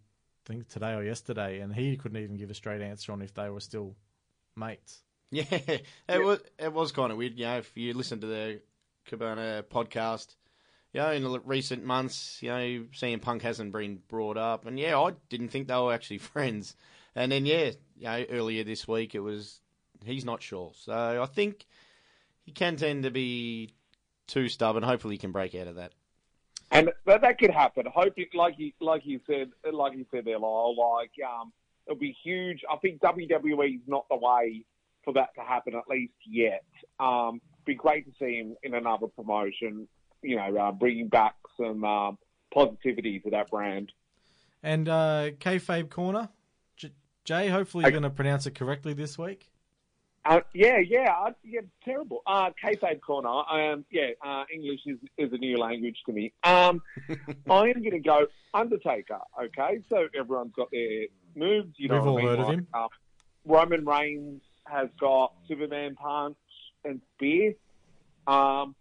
[0.45, 3.35] I think today or yesterday, and he couldn't even give a straight answer on if
[3.35, 3.97] they were still
[4.57, 5.03] mates.
[5.31, 5.45] Yeah,
[6.09, 7.39] it was it was kind of weird.
[7.39, 8.63] You know, if you listen to the
[9.09, 10.37] Cabana podcast,
[10.93, 14.79] you know, in the recent months, you know, CM Punk hasn't been brought up, and
[14.79, 16.77] yeah, I didn't think they were actually friends.
[17.15, 19.61] And then yeah, you know, earlier this week it was
[20.05, 20.73] he's not sure.
[20.75, 21.67] So I think
[22.45, 23.71] he can tend to be
[24.27, 24.83] too stubborn.
[24.83, 25.93] Hopefully, he can break out of that.
[26.71, 27.87] and that, that could happen.
[27.93, 30.77] Hope like you like you said, like you said there, Lyle.
[30.77, 31.53] Like um,
[31.87, 32.63] it'll be huge.
[32.71, 34.65] I think WWE is not the way
[35.05, 36.65] for that to happen at least yet.
[37.01, 39.87] Um, be great to see him in another promotion.
[40.23, 42.19] You know, uh, bringing back some um,
[42.53, 43.93] positivity to that brand.
[44.63, 46.29] And uh, Kayfabe Corner,
[46.77, 46.91] J-
[47.25, 47.49] Jay.
[47.49, 49.49] Hopefully, you're going to pronounce it correctly this week.
[50.25, 52.21] Uh, yeah, yeah, uh, yeah, terrible.
[52.27, 53.29] Uh, kayfabe corner.
[53.51, 56.33] Um, yeah, uh, English is, is a new language to me.
[56.43, 56.83] Um,
[57.51, 59.21] I am going to go Undertaker.
[59.43, 61.73] Okay, so everyone's got their moves.
[61.79, 62.27] You know, We've what I all mean?
[62.27, 62.67] heard of him.
[62.75, 62.89] uh,
[63.47, 66.37] Roman Reigns has got Superman punch
[66.85, 67.55] and spear.
[68.27, 68.75] Um,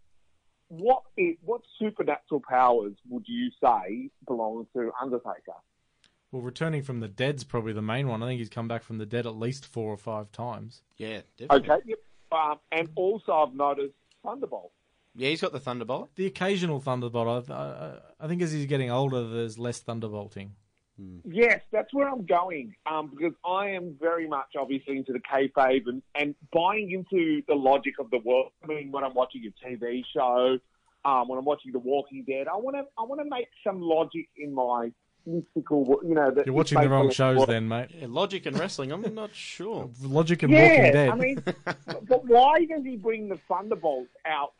[0.70, 5.54] what is, what supernatural powers would you say belong to Undertaker?
[6.32, 8.22] Well, returning from the dead's probably the main one.
[8.22, 10.82] I think he's come back from the dead at least four or five times.
[10.98, 11.72] Yeah, definitely.
[11.72, 12.00] Okay, yep.
[12.32, 13.94] Um, and also I've noticed
[14.24, 14.72] Thunderbolt.
[15.16, 16.16] Yeah, he's got the Thunderbolt.
[16.16, 17.50] The occasional thunderbolt.
[17.50, 20.54] I, I, I think as he's getting older, there's less thunderbolting.
[21.26, 22.76] Yes, that's where I'm going.
[22.86, 27.56] Um, because I am very much obviously into the kayfabe and, and buying into the
[27.56, 28.52] logic of the world.
[28.64, 30.58] I mean, when I'm watching a TV show,
[31.06, 33.80] um, when I'm watching The Walking Dead, I want to I want to make some
[33.80, 34.92] logic in my
[35.26, 36.02] mystical.
[36.04, 37.50] You know, that You're watching the wrong shows world.
[37.50, 37.90] then, mate.
[37.94, 38.92] Yeah, logic and wrestling.
[38.92, 39.90] I'm not sure.
[40.02, 41.10] Logic and Walking Dead.
[41.10, 44.54] I mean, but but why does he bring the Thunderbolt out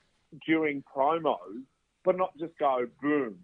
[0.46, 1.64] during promos,
[2.04, 3.40] but not just go boom,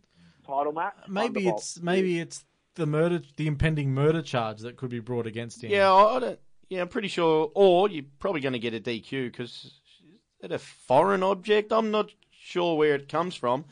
[0.46, 0.94] title match?
[1.08, 5.64] maybe it's maybe it's the murder, the impending murder charge that could be brought against
[5.64, 5.72] him.
[5.72, 6.40] Yeah, I I don't.
[6.70, 7.52] Yeah, I'm pretty sure.
[7.54, 9.72] Or you're probably going to get a DQ because is
[10.42, 11.72] it a foreign object?
[11.72, 13.66] I'm not sure where it comes from.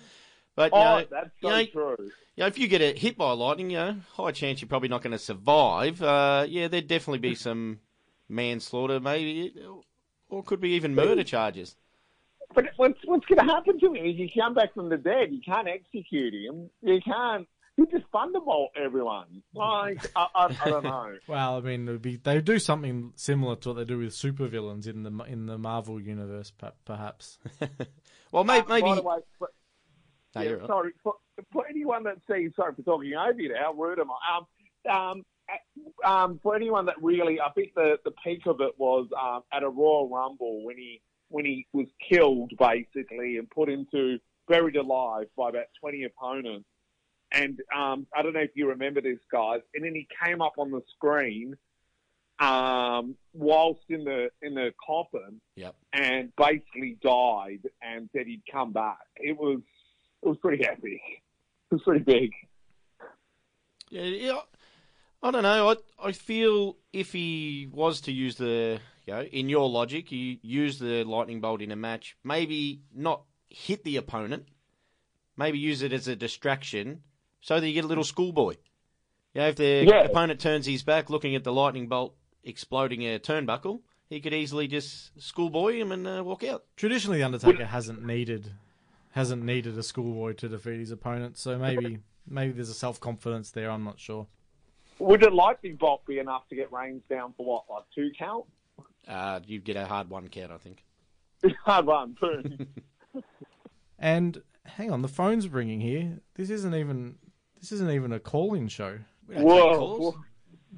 [0.55, 1.95] But you Oh, know, that's you know, true.
[1.99, 4.89] you know, if you get a hit by lightning, you know, high chance you're probably
[4.89, 6.01] not going to survive.
[6.01, 7.79] Uh, yeah, there'd definitely be some
[8.29, 9.53] manslaughter, maybe,
[10.29, 11.75] or could be even murder charges.
[12.53, 15.31] But what's what's going to happen to him is he come back from the dead.
[15.31, 16.69] You can't execute him.
[16.81, 17.47] You can't.
[17.77, 19.43] You just thunderbolt everyone.
[19.55, 21.17] Like I, I, I don't know.
[21.27, 25.03] Well, I mean, be they do something similar to what they do with supervillains in
[25.03, 26.51] the in the Marvel universe,
[26.85, 27.39] perhaps.
[28.31, 28.81] Well, may, maybe.
[28.81, 29.49] By the way, for,
[30.35, 31.15] No, yeah, sorry for,
[31.51, 32.51] for anyone that sees.
[32.55, 33.53] Sorry for talking over you.
[33.59, 34.37] How rude am I?
[34.37, 38.73] Um, um, uh, um, for anyone that really, I think the the peak of it
[38.77, 43.69] was um, at a Royal Rumble when he when he was killed basically and put
[43.69, 44.17] into
[44.47, 46.65] buried alive by about twenty opponents.
[47.31, 49.61] And um, I don't know if you remember this, guys.
[49.73, 51.55] And then he came up on the screen
[52.39, 55.75] um, whilst in the in the coffin Yep.
[55.93, 58.97] and basically died and said he'd come back.
[59.17, 59.61] It was
[60.23, 61.01] it was pretty epic.
[61.71, 62.31] It was pretty big.
[63.89, 64.39] Yeah, yeah.
[65.23, 65.69] I don't know.
[65.69, 65.75] I
[66.07, 70.79] I feel if he was to use the, you know, in your logic, you use
[70.79, 74.47] the lightning bolt in a match, maybe not hit the opponent,
[75.37, 77.03] maybe use it as a distraction,
[77.41, 78.55] so that you get a little schoolboy.
[79.33, 80.03] You know, if the Yeah.
[80.03, 84.67] opponent turns his back, looking at the lightning bolt exploding a turnbuckle, he could easily
[84.67, 86.65] just schoolboy him and uh, walk out.
[86.75, 88.53] Traditionally, the Undertaker hasn't needed
[89.11, 93.51] hasn't needed a schoolboy to defeat his opponent, so maybe maybe there's a self confidence
[93.51, 93.69] there.
[93.69, 94.27] I'm not sure.
[94.99, 98.45] Would a lightning bolt be enough to get Reigns down for what, like two count?
[99.07, 100.83] Uh, you'd get a hard one count, I think.
[101.65, 102.67] Hard one, boom.
[103.97, 106.19] And hang on, the phone's ringing here.
[106.35, 107.15] This isn't even
[107.61, 108.97] this isn't even a call-in show.
[109.27, 109.77] We don't take Whoa.
[109.77, 110.15] calls.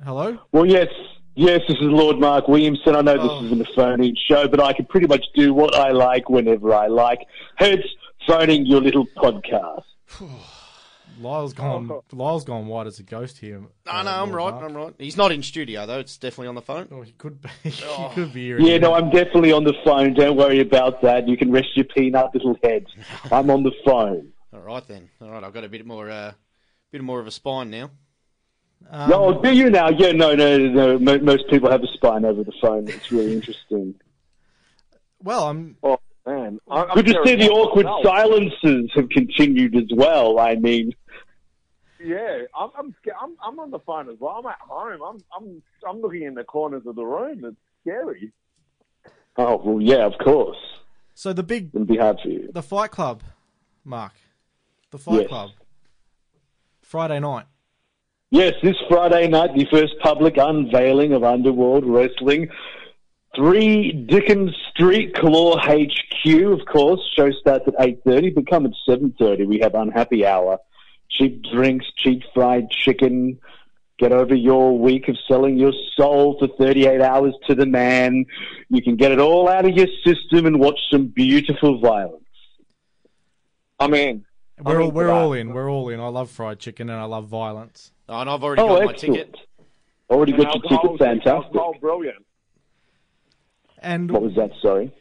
[0.04, 0.38] Hello.
[0.52, 0.88] Well, yes,
[1.36, 2.96] yes, this is Lord Mark Williamson.
[2.96, 3.42] I know Oh.
[3.42, 6.74] this isn't a phone-in show, but I can pretty much do what I like whenever
[6.74, 7.20] I like.
[7.56, 7.82] Hence,
[8.28, 9.84] phoning your little podcast.
[11.20, 11.90] Lyle's gone.
[12.12, 13.60] Lyle's gone white as a ghost here.
[13.60, 14.52] No, uh, no, I'm right.
[14.52, 14.64] Mark.
[14.64, 14.94] I'm right.
[14.98, 16.00] He's not in studio though.
[16.00, 16.88] It's definitely on the phone.
[16.92, 17.50] Oh, he could be.
[17.70, 18.60] he could be here.
[18.60, 20.16] Yeah, no, I'm definitely on the phone.
[20.16, 21.28] Don't worry about that.
[21.28, 22.88] You can rest your peanut little head.
[23.32, 24.30] I'm on the phone.
[24.54, 25.08] All right then.
[25.22, 26.34] All right, I've got a bit more, uh,
[26.94, 27.90] bit more of a spine now.
[28.90, 29.90] Um, no, do you now?
[29.90, 31.00] Yeah, no, no, no.
[31.00, 32.88] Mo- Most people have a spine over the phone.
[32.88, 33.96] It's really interesting.
[35.24, 35.76] Well, I'm.
[35.84, 36.60] oh, man.
[36.70, 38.04] I- I'm Good to see the awkward myself.
[38.04, 40.38] silences have continued as well.
[40.40, 40.94] I mean,
[42.00, 44.36] Yeah, I'm, I'm, I'm, I'm on the phone as well.
[44.40, 45.02] I'm at home.
[45.02, 47.44] I'm, I'm, I'm looking in the corners of the room.
[47.46, 48.32] It's scary.
[49.38, 50.58] oh well, yeah, of course.
[51.16, 52.52] So the big It'd be hard for you.
[52.54, 53.24] the Fight Club,
[53.84, 54.14] Mark.
[54.92, 55.28] The Fight Yes.
[55.30, 55.50] Club.
[56.84, 57.46] Friday night.
[58.30, 62.50] Yes, this Friday night, the first public unveiling of Underworld Wrestling.
[63.36, 67.00] 3 Dickens Street, Claw HQ, of course.
[67.16, 69.48] Show starts at 8.30, but come at 7.30.
[69.48, 70.60] We have unhappy hour.
[71.10, 73.40] Cheap drinks, cheap fried chicken.
[74.00, 78.26] Get over your week of selling your soul for 38 hours to the man.
[78.70, 82.24] You can get it all out of your system and watch some beautiful violence.
[83.80, 84.26] I'm in.
[84.62, 85.54] We're all, we're all in.
[85.54, 86.00] We're all in.
[86.00, 87.92] I love fried chicken and I love violence.
[88.08, 89.36] Oh, and I've already Oh, got my ticket.
[90.10, 91.28] Already got your Alcohol- ticket, fantastic.
[91.28, 92.26] alcohol, brilliant.
[93.80, 94.92] And What was that, sorry?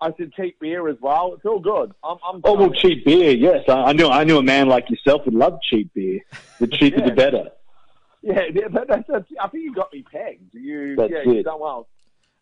[0.00, 1.32] I said cheap beer as well.
[1.34, 1.92] It's all good.
[2.04, 3.32] I'm, I'm Oh well, cheap beer.
[3.32, 4.06] Yes, I, I knew.
[4.08, 6.20] I knew a man like yourself would love cheap beer.
[6.60, 7.48] The cheaper, the better.
[8.22, 10.52] Yeah, yeah, that, that's, that's, I think you got me pegged.
[10.54, 11.42] You, That's yeah, you've it.
[11.44, 11.88] done well.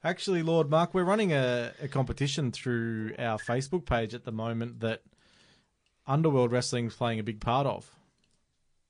[0.05, 4.81] Actually, Lord Mark, we're running a, a competition through our Facebook page at the moment
[4.81, 5.03] that
[6.07, 7.91] Underworld Wrestling's playing a big part of.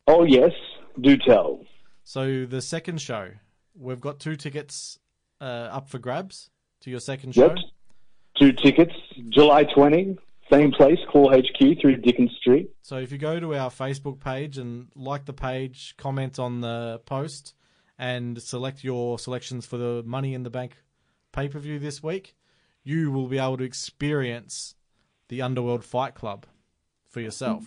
[0.07, 0.53] Oh yes,
[1.01, 1.61] do tell.
[2.05, 3.31] So the second show,
[3.75, 4.99] we've got two tickets
[5.41, 6.51] uh, up for grabs
[6.81, 7.49] to your second show.
[7.49, 7.57] Yep.
[8.39, 8.95] Two tickets,
[9.31, 10.17] July twenty,
[10.51, 12.71] same place, Claw HQ, through Dickens Street.
[12.83, 17.01] So if you go to our Facebook page and like the page, comment on the
[17.07, 17.55] post,
[17.99, 20.77] and select your selections for the Money in the Bank
[21.33, 22.37] pay per view this week,
[22.85, 24.75] you will be able to experience
[25.29, 26.47] the Underworld Fight Club
[27.17, 27.64] for yourself.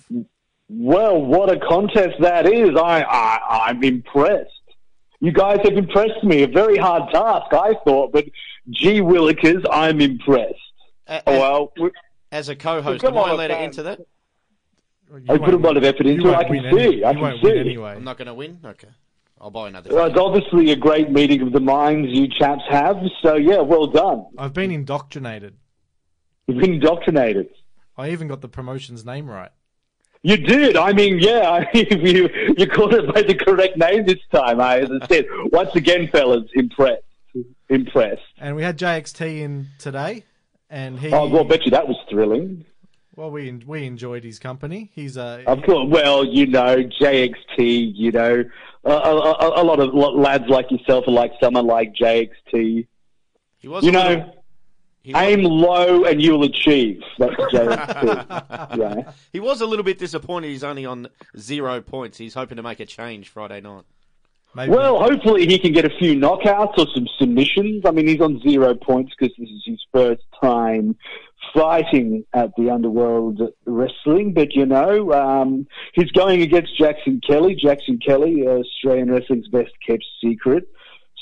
[0.70, 2.76] Well, what a contest that is!
[2.78, 4.52] I, I I'm impressed.
[5.22, 6.44] You guys have impressed me.
[6.44, 8.26] A very hard task, I thought, but
[8.70, 10.54] gee willikers, I'm impressed.
[11.08, 11.90] A- Oh, As, well,
[12.32, 13.80] as a co-host, Come am I on, allowed to fans.
[13.80, 14.00] enter that?
[15.28, 16.36] You I put a lot of effort into it.
[16.36, 17.04] I can win any- see.
[17.04, 17.48] I can see.
[17.48, 17.94] win anyway.
[17.94, 18.60] I'm not going to win.
[18.64, 18.90] Okay,
[19.42, 19.92] I'll buy another.
[19.92, 22.98] Well, it's obviously a great meeting of the minds you chaps have.
[23.24, 24.28] So yeah, well done.
[24.38, 25.56] I've been indoctrinated.
[26.46, 27.48] You've been indoctrinated.
[28.00, 29.52] I even got the promotion's name right.
[30.22, 30.76] You did.
[30.76, 31.66] I mean, yeah.
[31.74, 34.60] If you you called it by the correct name this time.
[34.60, 37.04] I, as I said, once again, fellas, impressed,
[37.70, 38.22] impressed.
[38.38, 40.24] And we had JXT in today,
[40.70, 41.12] and he.
[41.12, 42.66] Oh, well, I bet you that was thrilling.
[43.16, 44.92] well, we we enjoyed his company.
[44.94, 45.88] He's uh, Of course.
[45.90, 47.92] Well, you know, JXT.
[47.96, 48.44] You know,
[48.84, 52.88] a, a, a lot of lads like yourself are like someone like JXT.
[53.60, 53.84] He was.
[53.84, 54.34] You a know,
[55.04, 57.02] little- he was, aim low and you'll achieve.
[57.18, 58.78] That's JXT.
[58.78, 59.12] yeah.
[59.32, 60.48] he was a little bit disappointed.
[60.50, 62.18] He's only on zero points.
[62.18, 63.84] He's hoping to make a change Friday night.
[64.54, 67.84] maybe, Well, hopefully he can get a few knockouts or some submissions.
[67.86, 70.96] I mean, he's on zero points because this is his first time
[71.54, 74.34] fighting at the Underworld Wrestling.
[74.34, 77.56] But you know, um, he's going against Jackson Kelly.
[77.56, 80.68] Jackson Kelly, uh, Australian wrestling's best kept secret.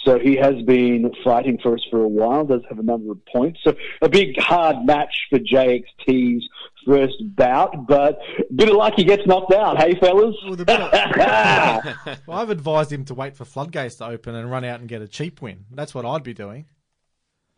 [0.04, 2.46] So he has been fighting for us for a while.
[2.46, 3.60] Does have a number of points.
[3.64, 6.48] So a big hard match for JXT's
[6.86, 7.88] first bout.
[7.88, 8.20] But
[8.56, 9.78] bit of luck, he gets knocked out.
[9.82, 10.36] Hey, fellas.
[10.56, 10.92] Bit of-
[12.28, 15.02] well, I've advised him to wait for floodgates to open and run out and get
[15.02, 15.66] a cheap win.
[15.72, 16.66] That's what I'd be doing.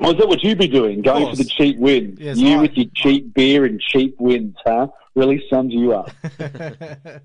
[0.01, 1.01] Oh, is that what you'd be doing?
[1.01, 2.17] Going for the cheap win?
[2.19, 4.87] Yes, you I- with your cheap beer and cheap wins, huh?
[5.15, 6.09] Really sums you up.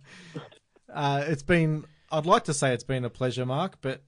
[0.93, 4.03] uh, it's been I'd like to say it's been a pleasure, Mark, but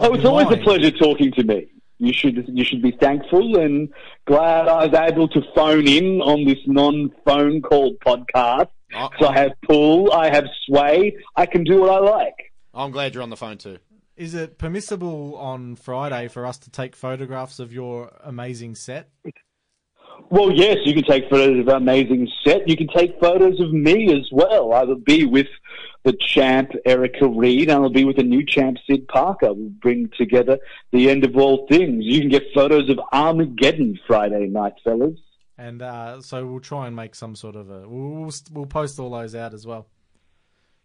[0.00, 1.70] Oh, it's always a pleasure talking to me.
[1.98, 3.92] You should you should be thankful and
[4.26, 8.68] glad I was able to phone in on this non-phone call podcast.
[8.94, 9.08] Ah.
[9.12, 12.52] Oh, So I have pull, I have sway, I can do what I like.
[12.72, 13.78] I'm glad you're on the phone too.
[14.16, 19.10] Is it permissible on Friday for us to take photographs of your amazing set?
[20.28, 22.68] Well, yes, you can take photos of our amazing set.
[22.68, 24.72] You can take photos of me as well.
[24.72, 25.46] I will be with
[26.02, 29.52] the champ Erica Reed, and I'll be with the new champ Sid Parker.
[29.52, 30.58] We'll bring together
[30.92, 32.04] the end of all things.
[32.04, 35.18] You can get photos of Armageddon Friday night, fellas.
[35.58, 37.86] And uh, so we'll try and make some sort of a.
[37.86, 39.86] We'll, we'll, we'll post all those out as well.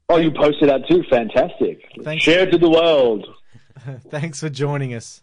[0.10, 1.04] Oh, you posted that too.
[1.10, 1.82] Fantastic.
[2.04, 2.24] Thanks.
[2.24, 3.26] Share it to the world.
[4.10, 5.22] Thanks for joining us.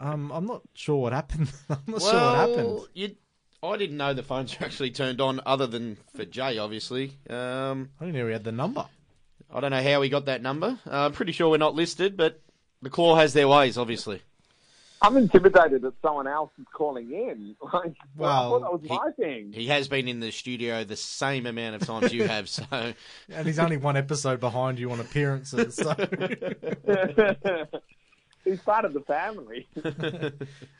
[0.00, 1.52] Um, I'm not sure what happened.
[1.68, 2.80] I'm not sure what happened.
[2.94, 3.16] You,
[3.62, 7.18] I didn't know the phones were actually turned on, other than for Jay, obviously.
[7.28, 8.86] Um, I didn't know we had the number.
[9.52, 10.78] I don't know how he got that number.
[10.86, 12.40] Uh, I'm pretty sure we're not listed, but
[12.82, 14.22] the claw has their ways, obviously.
[15.02, 17.56] I'm intimidated that someone else is calling in.
[17.72, 19.52] Like, well, I thought that was my thing.
[19.52, 22.64] He has been in the studio the same amount of times you have, so
[23.28, 25.76] And he's only one episode behind you on appearances.
[25.76, 25.94] So.
[28.44, 29.68] He's part of the family.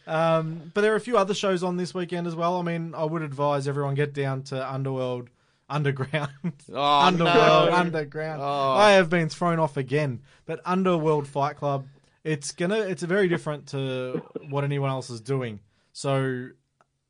[0.06, 2.58] Um, but there are a few other shows on this weekend as well.
[2.58, 5.30] I mean, I would advise everyone get down to Underworld,
[5.68, 6.30] Underground,
[6.72, 7.76] Oh, Underworld, no.
[7.76, 8.42] Underground.
[8.42, 8.72] Oh.
[8.72, 10.22] I have been thrown off again.
[10.46, 11.86] But Underworld Fight Club,
[12.24, 15.60] it's gonna, it's very different to what anyone else is doing.
[15.92, 16.48] So,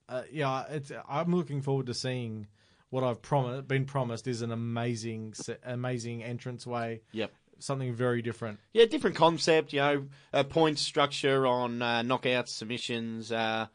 [0.08, 2.48] uh, yeah, it's, I'm looking forward to seeing
[2.90, 7.00] what I've promised, been promised is an amazing, se- amazing entranceway.
[7.12, 7.32] Yep.
[7.60, 8.58] Something very different.
[8.72, 13.66] Yeah, different concept, you know, a point structure on uh, knockouts, submissions, uh,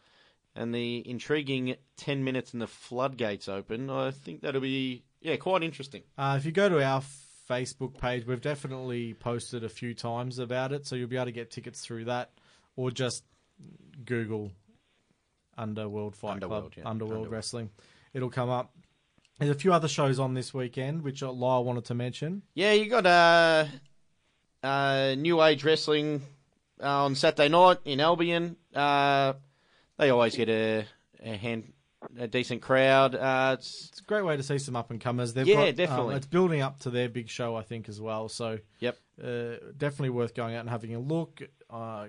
[0.56, 3.90] and the intriguing 10 minutes and the floodgates open.
[3.90, 6.04] I think that'll be, yeah, quite interesting.
[6.18, 7.04] Uh, if you go to our
[7.50, 11.32] Facebook page, we've definitely posted a few times about it, so you'll be able to
[11.32, 12.32] get tickets through that,
[12.76, 13.24] or just
[14.04, 14.52] Google
[15.58, 16.90] Underworld Fight Underworld, Club, yeah.
[16.90, 17.32] Underworld, Underworld.
[17.32, 17.70] Wrestling.
[18.14, 18.74] It'll come up.
[19.40, 22.42] There's a few other shows on this weekend, which uh, Lyle wanted to mention.
[22.54, 23.66] Yeah, you got uh,
[24.64, 26.22] uh, New Age Wrestling
[26.82, 28.56] uh, on Saturday night in Albion.
[28.74, 29.34] Uh,
[29.98, 30.86] they always get a,
[31.22, 31.74] a hand,
[32.18, 33.14] a decent crowd.
[33.14, 35.34] Uh, it's, It's a great way to see some up and comers.
[35.34, 36.16] They've Yeah, got, um, definitely.
[36.16, 38.30] it's building up to their big show, I think, as well.
[38.30, 38.98] So yep.
[39.22, 41.42] uh, definitely worth going out and having a look.
[41.70, 42.08] Uh,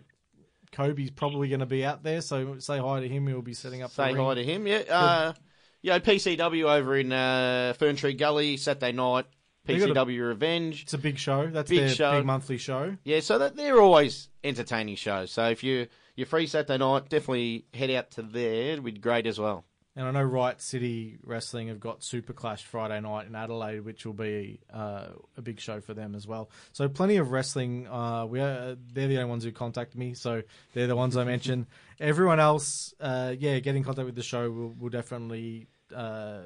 [0.71, 3.27] Kobe's probably going to be out there, so say hi to him.
[3.27, 3.91] He'll be setting up.
[3.91, 4.67] Say hi to him.
[4.69, 5.33] Yeah.
[5.77, 9.27] Uh, yeah, PCW over in uh, Ferntree Gully Saturday night.
[9.67, 10.83] Got a- PCW Revenge.
[10.83, 11.49] It's a big show.
[11.49, 12.13] That's Big their show.
[12.19, 12.97] big monthly show.
[13.05, 15.33] Yeah, so that they're always entertaining shows.
[15.33, 18.73] So if you you're free Saturday night, definitely head out to there.
[18.73, 19.65] It'd be great as well.
[19.97, 24.05] And I know Riot City Wrestling have got Super Clash Friday night in Adelaide, which
[24.05, 25.07] will be uh,
[25.39, 26.51] a big show for them as well.
[26.73, 27.89] So plenty of wrestling.
[27.89, 30.43] Uh, we are, they're the only ones who contact me, so
[30.75, 31.65] they're the ones I mentioned.
[32.01, 34.51] Everyone else, uh, yeah, get in contact with the show.
[34.51, 36.41] We'll, we'll definitely uh,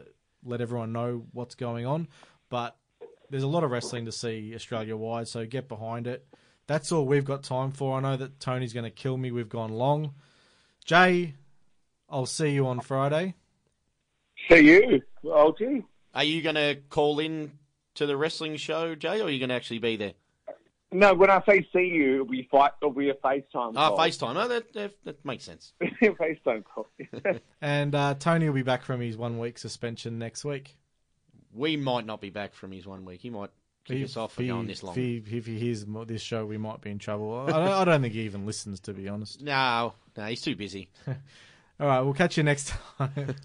[0.44, 2.06] let everyone know what's going on.
[2.50, 2.76] But
[3.30, 6.24] there's a lot of wrestling to see Australia wide, so get behind it.
[6.68, 7.96] That's all we've got time for.
[7.96, 9.32] I know that Tony's going to kill me.
[9.32, 10.14] We've gone long.
[10.84, 11.34] Jay,
[12.08, 13.34] I'll see you on Friday.
[14.48, 15.60] See you, OG.
[16.14, 17.52] Are you going to call in
[17.94, 20.12] to the wrestling show, Jay, or are you going to actually be there?
[20.92, 22.72] No, when I say see you, it'll be fight.
[22.82, 23.74] It'll be a FaceTime.
[23.76, 23.98] Ah, call.
[23.98, 24.42] FaceTime.
[24.44, 25.72] Oh, that, that that makes sense.
[25.80, 26.88] FaceTime call.
[27.62, 30.76] And uh, Tony will be back from his one week suspension next week.
[31.54, 33.20] We might not be back from his one week.
[33.20, 33.50] He might
[33.84, 34.96] kick us off for If going he- this long.
[34.98, 37.38] If he, if he hears this show, we might be in trouble.
[37.38, 39.42] I don't, I don't think he even listens, to be honest.
[39.42, 40.88] No, no, he's too busy.
[41.06, 43.36] All right, we'll catch you next time.